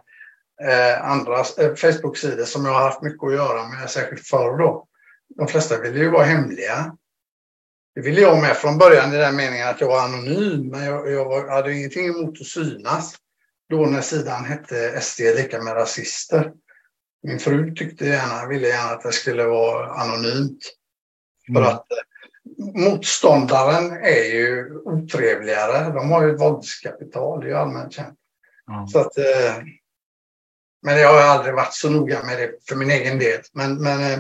eh, 0.61 1.11
andra 1.11 1.39
eh, 1.39 1.75
Facebook-sidor 1.75 2.45
som 2.45 2.65
jag 2.65 2.73
har 2.73 2.81
haft 2.81 3.01
mycket 3.01 3.23
att 3.23 3.33
göra 3.33 3.67
med, 3.67 3.89
särskilt 3.89 4.27
förr 4.27 4.57
då. 4.57 4.87
De 5.35 5.47
flesta 5.47 5.81
ville 5.81 5.99
ju 5.99 6.09
vara 6.09 6.23
hemliga. 6.23 6.97
Det 7.95 8.01
ville 8.01 8.21
jag 8.21 8.41
med 8.41 8.57
från 8.57 8.77
början 8.77 9.13
i 9.13 9.17
den 9.17 9.35
meningen 9.35 9.67
att 9.67 9.81
jag 9.81 9.87
var 9.87 10.05
anonym, 10.05 10.67
men 10.67 10.85
jag, 10.85 11.11
jag 11.11 11.49
hade 11.49 11.73
ingenting 11.73 12.05
emot 12.05 12.41
att 12.41 12.47
synas. 12.47 13.15
Då 13.69 13.85
när 13.85 14.01
sidan 14.01 14.45
hette 14.45 15.01
SD 15.01 15.19
lika 15.19 15.61
med 15.61 15.75
rasister. 15.75 16.51
Min 17.23 17.39
fru 17.39 17.75
tyckte 17.75 18.05
gärna, 18.05 18.47
ville 18.47 18.67
gärna 18.67 18.91
att 18.91 19.03
det 19.03 19.11
skulle 19.11 19.43
vara 19.43 19.87
anonymt. 19.87 20.59
För 21.45 21.59
mm. 21.59 21.63
att 21.63 21.85
motståndaren 22.75 23.91
är 23.91 24.33
ju 24.33 24.75
otrevligare. 24.75 25.93
De 25.93 26.11
har 26.11 26.23
ju 26.23 26.33
ett 26.33 26.41
våldskapital, 26.41 27.39
det 27.39 27.45
är 27.45 27.49
ju 27.49 27.55
allmänt 27.55 27.93
känt. 27.93 28.19
Mm. 28.71 28.87
Så 28.87 28.99
att, 28.99 29.17
eh, 29.17 29.55
men 30.86 30.98
jag 30.98 31.13
har 31.13 31.21
aldrig 31.21 31.56
varit 31.56 31.74
så 31.74 31.89
noga 31.89 32.24
med 32.24 32.38
det 32.38 32.52
för 32.69 32.76
min 32.76 32.91
egen 32.91 33.19
del. 33.19 33.41
Men, 33.54 33.82
men, 33.82 34.12
eh, 34.13 34.19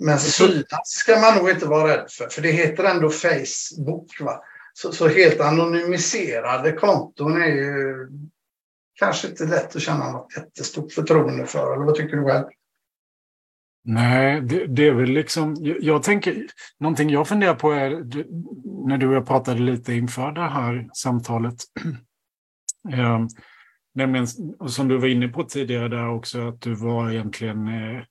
men 0.00 0.18
synas 0.18 0.66
ska 0.84 1.20
man 1.20 1.38
nog 1.38 1.50
inte 1.50 1.66
vara 1.66 1.88
rädd 1.88 2.06
för, 2.10 2.28
för 2.28 2.42
det 2.42 2.50
heter 2.50 2.84
ändå 2.84 3.10
Facebook. 3.10 4.20
Va? 4.20 4.42
Så, 4.72 4.92
så 4.92 5.08
helt 5.08 5.40
anonymiserade 5.40 6.72
konton 6.72 7.42
är 7.42 7.46
ju 7.46 8.08
kanske 8.94 9.28
inte 9.28 9.44
lätt 9.44 9.76
att 9.76 9.82
känna 9.82 10.12
något 10.12 10.36
jättestort 10.36 10.92
förtroende 10.92 11.46
för. 11.46 11.74
Eller 11.74 11.84
vad 11.84 11.94
tycker 11.94 12.16
du 12.16 12.24
själv? 12.24 12.46
Nej, 13.84 14.40
det, 14.40 14.66
det, 14.66 14.88
är 14.88 14.92
väl 14.92 15.10
liksom, 15.10 15.56
jag, 15.58 15.76
jag, 15.80 16.02
tänker, 16.02 16.46
någonting 16.80 17.10
jag 17.10 17.28
funderar 17.28 17.54
på 17.54 17.72
är, 17.72 17.90
när 18.88 18.98
du 18.98 19.08
och 19.08 19.14
jag 19.14 19.26
pratade 19.26 19.60
lite 19.60 19.92
inför 19.92 20.32
det 20.32 20.48
här 20.48 20.88
samtalet, 20.92 21.54
eh, 22.92 23.26
nämligen, 23.96 24.26
som 24.68 24.88
du 24.88 24.98
var 24.98 25.08
inne 25.08 25.28
på 25.28 25.42
tidigare 25.44 25.88
där 25.88 26.08
också, 26.08 26.48
att 26.48 26.60
du 26.60 26.74
var 26.74 27.10
egentligen 27.10 27.68
eh, 27.68 28.02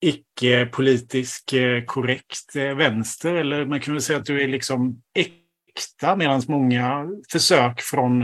icke 0.00 0.66
politisk 0.66 1.52
eh, 1.52 1.84
korrekt 1.84 2.56
eh, 2.56 2.74
vänster, 2.74 3.34
eller 3.34 3.66
man 3.66 3.80
kan 3.80 3.94
väl 3.94 4.02
säga 4.02 4.18
att 4.18 4.24
du 4.24 4.42
är 4.42 4.48
liksom 4.48 5.02
äkta, 5.14 6.16
medan 6.16 6.42
många 6.48 7.08
försök 7.32 7.80
från 7.80 8.22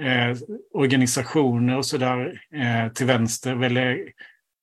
eh, 0.00 0.36
organisationer 0.74 1.76
och 1.76 1.86
sådär 1.86 2.42
eh, 2.54 2.92
till 2.92 3.06
vänster 3.06 3.54
väl 3.54 3.76
eh, 3.76 3.96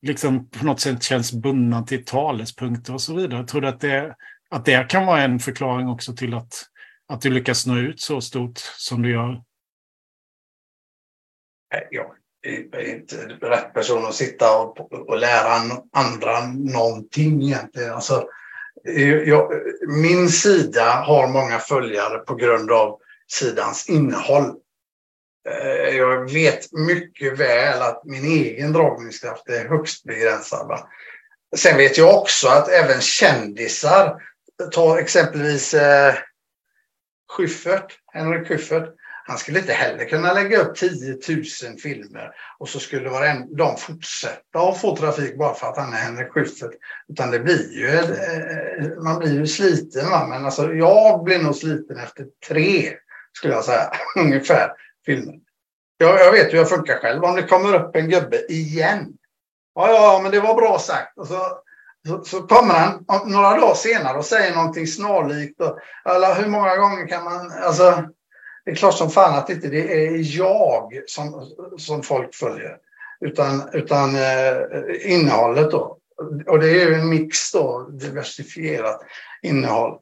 liksom 0.01 0.49
på 0.49 0.65
något 0.65 0.79
sätt 0.79 1.03
känns 1.03 1.33
bundna 1.33 1.83
till 1.83 2.05
talespunkter 2.05 2.93
och 2.93 3.01
så 3.01 3.15
vidare. 3.15 3.39
Jag 3.39 3.47
tror 3.47 3.65
att 3.65 3.79
det, 3.79 4.15
att 4.49 4.65
det 4.65 4.89
kan 4.89 5.05
vara 5.05 5.21
en 5.21 5.39
förklaring 5.39 5.87
också 5.87 6.13
till 6.13 6.33
att, 6.33 6.53
att 7.07 7.21
du 7.21 7.29
lyckas 7.29 7.65
nå 7.67 7.77
ut 7.77 7.99
så 7.99 8.21
stort 8.21 8.57
som 8.57 9.01
du 9.01 9.11
gör? 9.11 9.46
Eh, 11.75 11.81
jag 11.91 12.05
är 12.45 12.95
inte 12.95 13.15
rätt 13.41 13.73
person 13.73 14.05
att 14.05 14.15
sitta 14.15 14.59
och, 14.59 14.93
och 15.09 15.17
lära 15.17 15.61
andra 15.93 16.39
någonting 16.55 17.43
egentligen. 17.43 17.93
Alltså, 17.93 18.29
eh, 18.87 19.09
jag, 19.09 19.51
min 19.87 20.29
sida 20.29 20.91
har 20.91 21.27
många 21.27 21.59
följare 21.59 22.17
på 22.17 22.35
grund 22.35 22.71
av 22.71 22.99
sidans 23.27 23.89
innehåll. 23.89 24.55
Eh, 25.49 25.97
jag 25.97 26.31
vet 26.31 26.71
mycket 26.71 27.39
väl 27.39 27.81
att 27.81 28.05
min 28.05 28.25
egen 28.25 28.73
dragningskraft 28.73 29.49
är 29.49 29.69
högst 29.69 30.03
begränsad. 30.03 30.67
Va? 30.67 30.87
Sen 31.55 31.77
vet 31.77 31.97
jag 31.97 32.17
också 32.17 32.47
att 32.47 32.69
även 32.69 33.01
kändisar, 33.01 34.21
ta 34.71 34.99
exempelvis 34.99 35.73
eh, 35.73 36.13
Schyffert, 37.29 37.99
Henrik 38.13 38.47
Schyffert, 38.47 38.89
han 39.27 39.37
skulle 39.37 39.59
inte 39.59 39.73
heller 39.73 40.05
kunna 40.05 40.33
lägga 40.33 40.61
upp 40.61 40.75
10 40.75 41.17
000 41.29 41.43
filmer 41.83 42.31
och 42.59 42.69
så 42.69 42.79
skulle 42.79 43.09
de 43.57 43.77
fortsätta 43.77 44.59
att 44.59 44.81
få 44.81 44.95
trafik 44.95 45.37
bara 45.37 45.53
för 45.53 45.67
att 45.67 45.77
han 45.77 45.93
är 45.93 45.97
Henrik 45.97 46.31
Schyffert. 46.31 46.71
Utan 47.09 47.31
det 47.31 47.39
blir 47.39 47.71
ju, 47.71 47.87
eh, 47.87 48.85
eh, 48.85 49.03
man 49.03 49.19
blir 49.19 49.33
ju 49.33 49.47
sliten. 49.47 50.09
Va? 50.09 50.27
Men 50.27 50.45
alltså, 50.45 50.73
jag 50.73 51.23
blir 51.23 51.39
nog 51.39 51.55
sliten 51.55 51.97
efter 51.97 52.25
tre, 52.47 52.93
skulle 53.37 53.53
jag 53.53 53.63
säga, 53.63 53.91
ungefär 54.15 54.71
filmer. 55.05 55.35
Jag, 55.97 56.19
jag 56.19 56.31
vet 56.31 56.53
hur 56.53 56.57
jag 56.57 56.69
funkar 56.69 56.97
själv. 56.97 57.23
Om 57.23 57.35
det 57.35 57.43
kommer 57.43 57.75
upp 57.75 57.95
en 57.95 58.09
gubbe 58.09 58.51
igen. 58.51 59.13
Ja, 59.75 59.89
ja, 59.89 60.19
men 60.23 60.31
det 60.31 60.39
var 60.39 60.55
bra 60.55 60.79
sagt. 60.79 61.17
Och 61.17 61.27
så, 61.27 61.39
så, 62.07 62.23
så 62.23 62.41
kommer 62.41 62.73
han 62.73 63.05
några 63.25 63.59
dagar 63.59 63.75
senare 63.75 64.17
och 64.17 64.25
säger 64.25 64.55
någonting 64.55 64.87
snarlikt. 64.87 65.61
Och, 65.61 65.79
eller 66.05 66.35
hur 66.35 66.47
många 66.47 66.75
gånger 66.75 67.07
kan 67.07 67.23
man... 67.23 67.51
Alltså, 67.51 68.09
det 68.67 68.71
är 68.71 68.75
klart 68.75 68.97
som 68.97 69.09
fan 69.09 69.37
att 69.37 69.49
inte 69.49 69.67
det 69.67 70.07
är 70.07 70.37
jag 70.37 71.01
som, 71.07 71.51
som 71.77 72.03
folk 72.03 72.35
följer. 72.35 72.77
Utan, 73.19 73.69
utan 73.73 74.15
eh, 74.15 74.57
innehållet 75.11 75.71
då. 75.71 75.97
Och 76.47 76.59
det 76.59 76.69
är 76.69 76.89
ju 76.89 76.93
en 76.93 77.09
mix 77.09 77.51
då, 77.51 77.89
diversifierat 77.89 79.01
innehåll. 79.41 79.99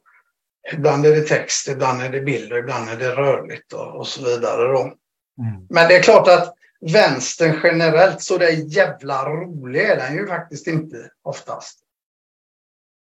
Ibland 0.72 1.06
är 1.06 1.16
det 1.16 1.22
text, 1.22 1.68
ibland 1.68 2.02
är 2.02 2.08
det 2.08 2.20
bilder, 2.20 2.56
ibland 2.56 2.88
är 2.88 2.96
det 2.96 3.10
rörligt 3.10 3.72
och, 3.72 3.96
och 3.96 4.06
så 4.06 4.24
vidare. 4.24 4.72
Då. 4.72 4.80
Mm. 4.82 4.96
Men 5.70 5.88
det 5.88 5.96
är 5.96 6.02
klart 6.02 6.28
att 6.28 6.54
vänstern 6.92 7.60
generellt, 7.62 8.22
så 8.22 8.38
det 8.38 8.46
är 8.46 8.76
jävla 8.76 9.24
rolig 9.24 9.82
är 9.82 9.96
den 9.96 10.14
ju 10.14 10.26
faktiskt 10.26 10.66
inte 10.66 11.10
oftast. 11.22 11.78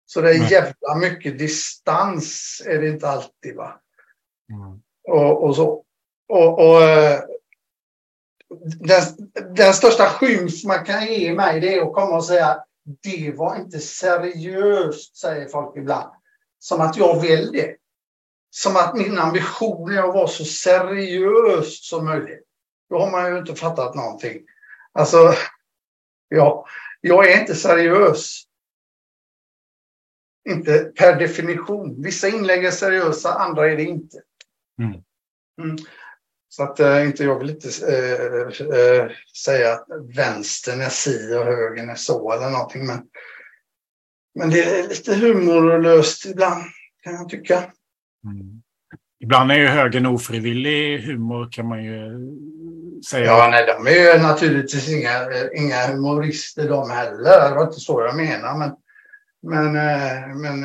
Så 0.05 0.21
det 0.21 0.29
är 0.29 0.51
jävla 0.51 0.95
mycket 0.95 1.39
distans 1.39 2.61
är 2.65 2.81
det 2.81 2.87
inte 2.87 3.09
alltid. 3.09 3.55
va. 3.55 3.81
Mm. 4.51 4.81
Och, 5.11 5.43
och, 5.43 5.55
så. 5.55 5.83
Och, 6.29 6.59
och 6.59 6.81
eh, 6.83 7.19
den, 8.79 9.01
den, 9.55 9.73
största 9.73 10.05
skymf 10.05 10.63
man 10.63 10.85
kan 10.85 11.07
ge 11.07 11.33
mig 11.33 11.59
det 11.59 11.75
är 11.75 11.81
att 11.81 11.93
komma 11.93 12.15
och 12.15 12.25
säga 12.25 12.63
det 13.03 13.33
var 13.35 13.55
inte 13.55 13.79
seriöst, 13.79 15.17
säger 15.17 15.47
folk 15.47 15.77
ibland. 15.77 16.11
Som 16.59 16.81
att 16.81 16.97
jag 16.97 17.21
vill 17.21 17.51
det 17.51 17.75
som 18.51 18.75
att 18.75 18.95
min 18.95 19.19
ambition 19.19 19.91
är 19.91 20.03
att 20.03 20.13
vara 20.13 20.27
så 20.27 20.45
seriös 20.45 21.87
som 21.87 22.05
möjligt. 22.05 22.47
Då 22.89 22.99
har 22.99 23.11
man 23.11 23.31
ju 23.31 23.37
inte 23.37 23.55
fattat 23.55 23.95
någonting. 23.95 24.41
Alltså, 24.91 25.33
ja, 26.27 26.65
jag 27.01 27.31
är 27.31 27.39
inte 27.39 27.55
seriös. 27.55 28.43
Inte 30.49 30.79
per 30.79 31.19
definition. 31.19 32.01
Vissa 32.03 32.27
inlägg 32.27 32.65
är 32.65 32.71
seriösa, 32.71 33.33
andra 33.33 33.71
är 33.71 33.77
det 33.77 33.83
inte. 33.83 34.21
Mm. 34.81 35.01
Mm. 35.61 35.77
Så 36.49 36.63
att 36.63 36.79
äh, 36.79 37.05
inte 37.05 37.23
jag 37.23 37.39
vill 37.39 37.49
inte 37.49 37.69
äh, 37.87 38.77
äh, 38.77 39.11
säga 39.45 39.73
att 39.73 39.85
vänstern 40.15 40.81
är 40.81 40.89
si 40.89 41.35
och 41.35 41.45
högern 41.45 41.89
är 41.89 41.95
så 41.95 42.31
eller 42.31 42.49
någonting. 42.49 42.85
Men, 42.85 43.01
men 44.35 44.49
det 44.49 44.63
är 44.63 44.87
lite 44.87 45.15
humorlöst 45.15 46.25
ibland 46.25 46.63
kan 47.03 47.13
jag 47.13 47.29
tycka. 47.29 47.57
Mm. 48.23 48.61
Ibland 49.19 49.51
är 49.51 49.55
ju 49.55 49.65
högern 49.65 50.05
ofrivillig 50.05 50.99
humor 50.99 51.49
kan 51.51 51.67
man 51.67 51.83
ju 51.83 52.11
säga. 53.09 53.25
Ja, 53.25 53.47
nej, 53.51 53.65
de 53.65 53.87
är 53.87 54.15
ju 54.15 54.21
naturligtvis 54.21 54.89
inga, 54.89 55.27
inga 55.55 55.87
humorister 55.87 56.69
de 56.69 56.89
heller. 56.89 57.49
Det 57.49 57.55
var 57.55 57.63
inte 57.63 57.79
så 57.79 58.01
jag 58.01 58.15
menade. 58.15 58.75
Men, 59.43 59.73
men, 59.73 59.73
men 60.41 60.63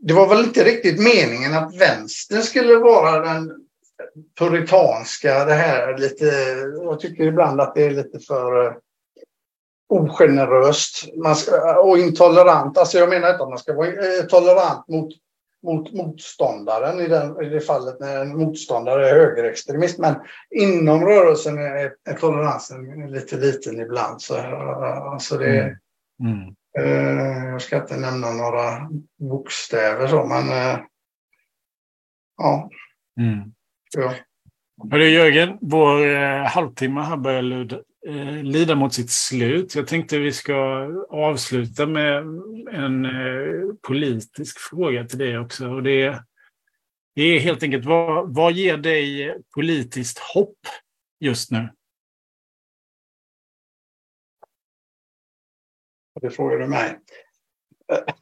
det 0.00 0.14
var 0.14 0.28
väl 0.28 0.44
inte 0.44 0.64
riktigt 0.64 0.98
meningen 0.98 1.54
att 1.54 1.76
vänstern 1.76 2.42
skulle 2.42 2.76
vara 2.76 3.20
den 3.20 3.52
puritanska, 4.38 5.44
det 5.44 5.54
här 5.54 5.98
lite, 5.98 6.24
jag 6.82 7.00
tycker 7.00 7.24
ibland 7.24 7.60
att 7.60 7.74
det 7.74 7.84
är 7.84 7.90
lite 7.90 8.18
för 8.18 8.66
eh, 8.66 8.72
ogeneröst 9.88 11.14
man 11.16 11.36
ska, 11.36 11.80
och 11.80 11.98
intolerant. 11.98 12.78
Alltså 12.78 12.98
jag 12.98 13.08
menar 13.08 13.30
inte 13.30 13.42
att 13.42 13.48
man 13.48 13.58
ska 13.58 13.74
vara 13.74 13.88
eh, 13.88 14.24
tolerant 14.28 14.88
mot 14.88 15.12
mot 15.62 15.92
motståndaren 15.92 17.00
i, 17.00 17.08
den, 17.08 17.42
i 17.42 17.48
det 17.48 17.60
fallet 17.60 18.00
när 18.00 18.20
en 18.20 18.38
motståndare 18.38 19.08
är 19.08 19.14
högerextremist. 19.14 19.98
Men 19.98 20.14
inom 20.50 21.04
rörelsen 21.04 21.58
är, 21.58 21.92
är 22.04 22.14
toleransen 22.14 23.10
lite 23.12 23.36
liten 23.36 23.80
ibland. 23.80 24.22
Så, 24.22 24.36
alltså 24.36 25.36
det, 25.38 25.60
mm. 25.60 25.76
Mm. 26.24 26.54
Eh, 26.78 27.44
jag 27.44 27.62
ska 27.62 27.76
inte 27.76 27.96
nämna 27.96 28.32
några 28.32 28.90
bokstäver 29.18 30.06
så, 30.06 30.26
men 30.26 30.48
eh, 30.48 30.80
ja. 32.36 32.70
Mm. 33.20 33.52
ja. 33.96 34.14
Hörru 34.90 35.08
Jörgen, 35.08 35.58
vår 35.60 36.06
eh, 36.06 36.46
halvtimme 36.46 37.00
här 37.00 37.16
börjar 37.16 37.82
eh, 38.06 38.42
lida 38.42 38.74
mot 38.74 38.94
sitt 38.94 39.10
slut. 39.10 39.74
Jag 39.74 39.86
tänkte 39.86 40.18
vi 40.18 40.32
ska 40.32 40.88
avsluta 41.10 41.86
med 41.86 42.16
en 42.72 43.04
eh, 43.04 43.74
politisk 43.88 44.58
fråga 44.58 45.04
till 45.04 45.18
dig 45.18 45.38
också. 45.38 45.68
Och 45.68 45.82
det, 45.82 46.22
det 47.14 47.22
är 47.22 47.40
helt 47.40 47.62
enkelt, 47.62 47.84
vad, 47.84 48.34
vad 48.34 48.52
ger 48.52 48.76
dig 48.76 49.34
politiskt 49.54 50.18
hopp 50.18 50.58
just 51.20 51.50
nu? 51.50 51.68
Det 56.20 56.30
frågar 56.30 56.58
du 56.58 56.66
mig. 56.66 56.98
Eh, 57.92 58.14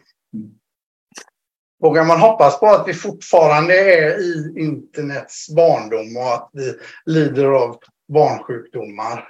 vågar 1.81 2.05
man 2.05 2.20
hoppas 2.20 2.61
på 2.61 2.66
att 2.66 2.88
vi 2.88 2.94
fortfarande 2.94 3.74
är 3.74 4.20
i 4.20 4.55
internets 4.57 5.48
barndom 5.55 6.16
och 6.16 6.35
att 6.35 6.51
vi 6.53 6.74
lider 7.07 7.44
av 7.44 7.79
barnsjukdomar? 8.09 9.29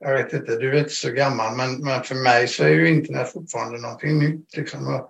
jag 0.00 0.14
vet 0.14 0.32
inte, 0.32 0.56
du 0.56 0.70
är 0.70 0.78
inte 0.78 0.90
så 0.90 1.10
gammal, 1.10 1.56
men, 1.56 1.84
men 1.84 2.02
för 2.02 2.14
mig 2.14 2.48
så 2.48 2.64
är 2.64 2.68
ju 2.68 2.88
internet 2.88 3.32
fortfarande 3.32 3.78
någonting 3.78 4.18
nytt. 4.18 4.56
Liksom. 4.56 5.08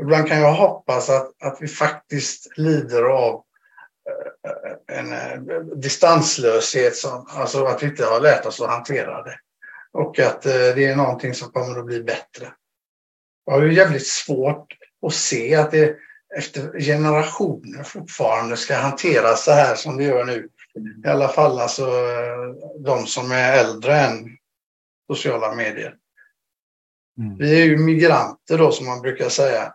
ibland 0.00 0.28
kan 0.28 0.40
jag 0.40 0.52
hoppas 0.52 1.10
att, 1.10 1.42
att 1.42 1.58
vi 1.60 1.68
faktiskt 1.68 2.58
lider 2.58 3.02
av 3.02 3.44
eh, 4.48 4.96
en 4.98 5.12
eh, 5.12 5.60
distanslöshet, 5.76 6.96
som, 6.96 7.26
alltså 7.30 7.64
att 7.64 7.82
vi 7.82 7.86
inte 7.86 8.04
har 8.04 8.20
lärt 8.20 8.46
oss 8.46 8.60
att 8.60 8.70
hantera 8.70 9.22
det. 9.22 9.38
Och 9.92 10.18
att 10.18 10.46
eh, 10.46 10.52
det 10.52 10.84
är 10.84 10.96
någonting 10.96 11.34
som 11.34 11.52
kommer 11.52 11.78
att 11.78 11.86
bli 11.86 12.02
bättre. 12.02 12.52
Jag 13.44 13.52
har 13.52 13.62
ju 13.62 13.74
jävligt 13.74 14.06
svårt 14.06 14.66
att 15.06 15.14
se 15.14 15.54
att 15.54 15.70
det 15.70 15.96
efter 16.36 16.80
generationer 16.80 17.82
fortfarande 17.82 18.56
ska 18.56 18.76
hanteras 18.76 19.44
så 19.44 19.52
här 19.52 19.74
som 19.74 19.96
det 19.96 20.04
gör 20.04 20.24
nu 20.24 20.48
i 21.04 21.08
alla 21.08 21.28
fall 21.28 21.58
alltså 21.58 21.90
de 22.78 23.06
som 23.06 23.32
är 23.32 23.52
äldre 23.58 23.96
än 23.96 24.38
sociala 25.06 25.54
medier. 25.54 25.96
Mm. 27.18 27.38
Vi 27.38 27.62
är 27.62 27.64
ju 27.64 27.78
migranter 27.78 28.58
då 28.58 28.72
som 28.72 28.86
man 28.86 29.00
brukar 29.00 29.28
säga 29.28 29.74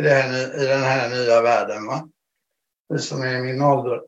i, 0.00 0.02
här, 0.02 0.62
i 0.62 0.66
den 0.66 0.82
här 0.82 1.10
nya 1.10 1.42
världen. 1.42 1.86
Va? 1.86 2.08
Vi 2.88 2.98
som 2.98 3.22
är 3.22 3.36
i 3.36 3.42
min 3.42 3.62
ålder. 3.62 4.02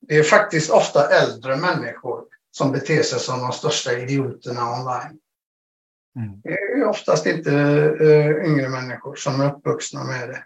Det 0.00 0.18
är 0.18 0.22
faktiskt 0.22 0.70
ofta 0.70 1.08
äldre 1.08 1.56
människor 1.56 2.24
som 2.52 2.72
beter 2.72 3.02
sig 3.02 3.18
som 3.18 3.40
de 3.40 3.52
största 3.52 3.98
idioterna 3.98 4.72
online. 4.72 5.18
Mm. 6.16 6.40
Det 6.44 6.50
är 6.50 6.84
oftast 6.84 7.26
inte 7.26 7.50
uh, 7.50 8.46
yngre 8.46 8.68
människor 8.68 9.14
som 9.14 9.40
är 9.40 9.52
uppvuxna 9.52 10.04
med 10.04 10.28
det. 10.28 10.44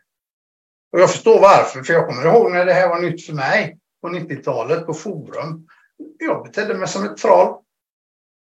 Och 0.92 1.00
jag 1.00 1.10
förstår 1.10 1.40
varför, 1.40 1.82
för 1.82 1.92
jag 1.92 2.08
kommer 2.08 2.26
ihåg 2.26 2.52
när 2.52 2.66
det 2.66 2.72
här 2.72 2.88
var 2.88 3.00
nytt 3.00 3.26
för 3.26 3.32
mig 3.32 3.78
på 4.02 4.08
90-talet 4.08 4.86
på 4.86 4.94
forum. 4.94 5.66
Jag 6.18 6.44
betedde 6.44 6.74
mig 6.74 6.88
som 6.88 7.04
ett 7.04 7.16
troll. 7.16 7.62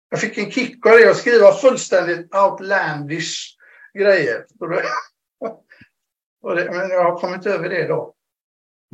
Jag 0.10 0.22
fick 0.22 0.38
en 0.38 0.52
kick 0.52 0.86
av 0.86 0.92
det 0.92 1.10
att 1.10 1.18
skriva 1.18 1.52
fullständigt 1.52 2.36
outlandish 2.36 3.58
grejer. 3.98 4.46
Men 6.44 6.90
jag 6.90 7.04
har 7.04 7.20
kommit 7.20 7.46
över 7.46 7.70
det 7.70 7.88
då. 7.88 8.16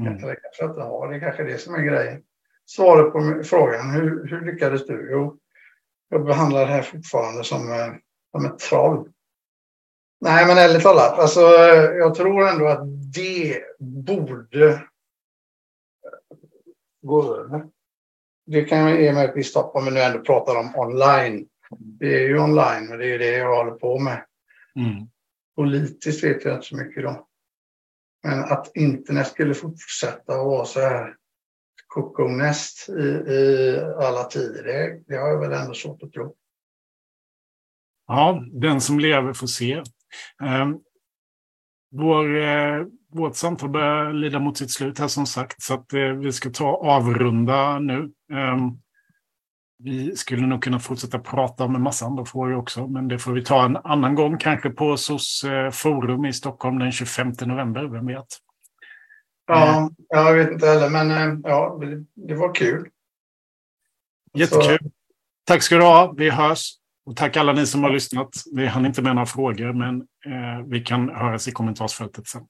Mm. 0.01 0.23
Eller 0.23 0.35
kanske 0.35 0.65
inte 0.65 0.81
har, 0.81 1.09
det 1.09 1.15
är 1.15 1.19
kanske 1.19 1.43
det 1.43 1.57
som 1.57 1.75
är 1.75 1.81
grejen. 1.81 2.23
Svaret 2.69 3.13
på 3.13 3.43
frågan, 3.43 3.91
hur, 3.91 4.27
hur 4.27 4.45
lyckades 4.45 4.85
du? 4.85 5.09
Jo, 5.11 5.37
jag 6.09 6.25
behandlar 6.25 6.59
det 6.59 6.71
här 6.71 6.81
fortfarande 6.81 7.43
som, 7.43 7.71
eh, 7.71 7.93
som 8.31 8.45
ett 8.45 8.59
troll. 8.59 9.11
Nej, 10.21 10.47
men 10.47 10.57
ärligt 10.57 10.83
talat, 10.83 11.19
alltså, 11.19 11.41
jag 11.97 12.15
tror 12.15 12.47
ändå 12.47 12.67
att 12.67 13.13
det 13.13 13.63
borde 13.79 14.83
gå 17.01 17.35
över. 17.35 17.65
Det 18.45 18.63
kan 18.63 19.01
ge 19.01 19.13
mig 19.13 19.25
ett 19.25 19.35
visst 19.35 19.55
hopp 19.55 19.75
om 19.75 19.85
vi 19.85 19.91
nu 19.91 19.99
ändå 19.99 20.19
pratar 20.19 20.55
om 20.55 20.75
online. 20.75 21.47
Det 21.79 22.23
är 22.23 22.27
ju 22.27 22.39
online 22.39 22.91
och 22.91 22.97
det 22.97 23.13
är 23.13 23.19
det 23.19 23.37
jag 23.37 23.55
håller 23.55 23.71
på 23.71 23.99
med. 23.99 24.25
Mm. 24.75 25.07
Politiskt 25.55 26.23
vet 26.23 26.45
jag 26.45 26.55
inte 26.55 26.67
så 26.67 26.75
mycket 26.75 27.03
då. 27.03 27.27
Men 28.23 28.39
att 28.39 28.75
internet 28.75 29.27
skulle 29.27 29.53
fortsätta 29.53 30.33
att 30.33 30.45
vara 30.45 30.65
så 30.65 30.79
här 30.79 31.15
kokonäst 32.01 32.89
i, 32.89 33.01
i 33.31 33.79
alla 33.97 34.23
tider, 34.23 34.63
det, 34.63 35.03
det 35.07 35.15
har 35.21 35.29
jag 35.29 35.39
väl 35.39 35.61
ändå 35.61 35.73
svårt 35.73 36.03
att 36.03 36.13
tro. 36.13 36.35
Ja, 38.07 38.43
den 38.51 38.81
som 38.81 38.99
lever 38.99 39.33
får 39.33 39.47
se. 39.47 39.73
Eh, 40.43 40.69
vår, 41.91 42.37
eh, 42.37 42.85
vårt 43.13 43.35
samtal 43.35 43.69
börjar 43.69 44.13
lida 44.13 44.39
mot 44.39 44.57
sitt 44.57 44.71
slut 44.71 44.99
här 44.99 45.07
som 45.07 45.25
sagt, 45.25 45.61
så 45.61 45.73
att 45.73 45.93
eh, 45.93 45.99
vi 45.99 46.31
ska 46.31 46.49
ta 46.49 46.75
avrunda 46.75 47.79
nu. 47.79 48.11
Ehm, 48.33 48.79
vi 49.79 50.15
skulle 50.15 50.47
nog 50.47 50.63
kunna 50.63 50.79
fortsätta 50.79 51.19
prata 51.19 51.63
om 51.63 51.75
en 51.75 51.81
massa 51.81 52.05
andra 52.05 52.25
frågor 52.25 52.55
också, 52.55 52.87
men 52.87 53.07
det 53.07 53.19
får 53.19 53.31
vi 53.31 53.43
ta 53.43 53.65
en 53.65 53.77
annan 53.77 54.15
gång, 54.15 54.37
kanske 54.37 54.69
på 54.69 54.97
SOS 54.97 55.43
eh, 55.43 55.71
forum 55.71 56.25
i 56.25 56.33
Stockholm 56.33 56.79
den 56.79 56.91
25 56.91 57.33
november, 57.45 57.83
vem 57.83 58.05
vet? 58.05 58.27
Ja, 59.47 59.89
jag 60.09 60.33
vet 60.33 60.51
inte 60.51 60.67
heller, 60.67 60.89
men 60.89 61.11
eh, 61.11 61.39
ja, 61.43 61.79
det 62.15 62.35
var 62.35 62.55
kul. 62.55 62.89
Jättekul. 64.33 64.77
Så. 64.81 64.89
Tack 65.43 65.63
ska 65.63 65.75
du 65.75 65.83
ha. 65.83 66.13
Vi 66.17 66.29
hörs. 66.29 66.73
Och 67.05 67.15
tack 67.15 67.37
alla 67.37 67.53
ni 67.53 67.65
som 67.65 67.83
har 67.83 67.89
lyssnat. 67.89 68.29
Vi 68.51 68.67
hann 68.67 68.85
inte 68.85 69.01
med 69.01 69.15
några 69.15 69.25
frågor, 69.25 69.73
men 69.73 70.01
eh, 70.01 70.65
vi 70.67 70.79
kan 70.79 71.09
höras 71.09 71.47
i 71.47 71.51
kommentarsfältet 71.51 72.27
sen. 72.27 72.41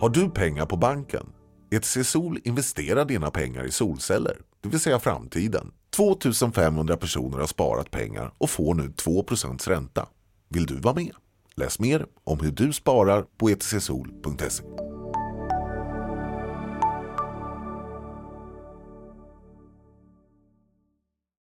Har 0.00 0.08
du 0.08 0.30
pengar 0.30 0.66
på 0.66 0.76
banken? 0.76 1.26
ETC 1.70 2.04
Sol 2.04 2.38
investerar 2.44 3.04
dina 3.04 3.30
pengar 3.30 3.64
i 3.64 3.70
solceller, 3.70 4.36
det 4.60 4.68
vill 4.68 4.80
säga 4.80 4.98
framtiden. 4.98 5.70
2500 5.96 6.96
personer 6.96 7.38
har 7.38 7.46
sparat 7.46 7.90
pengar 7.90 8.32
och 8.38 8.50
får 8.50 8.74
nu 8.74 8.82
2% 8.82 9.68
ränta. 9.68 10.08
Vill 10.48 10.66
du 10.66 10.80
vara 10.80 10.94
med? 10.94 11.12
Läs 11.58 11.78
mer 11.78 12.06
om 12.24 12.40
hur 12.40 12.50
du 12.50 12.72
sparar 12.72 13.24
på 13.38 13.48
etcsol.se. 13.48 14.62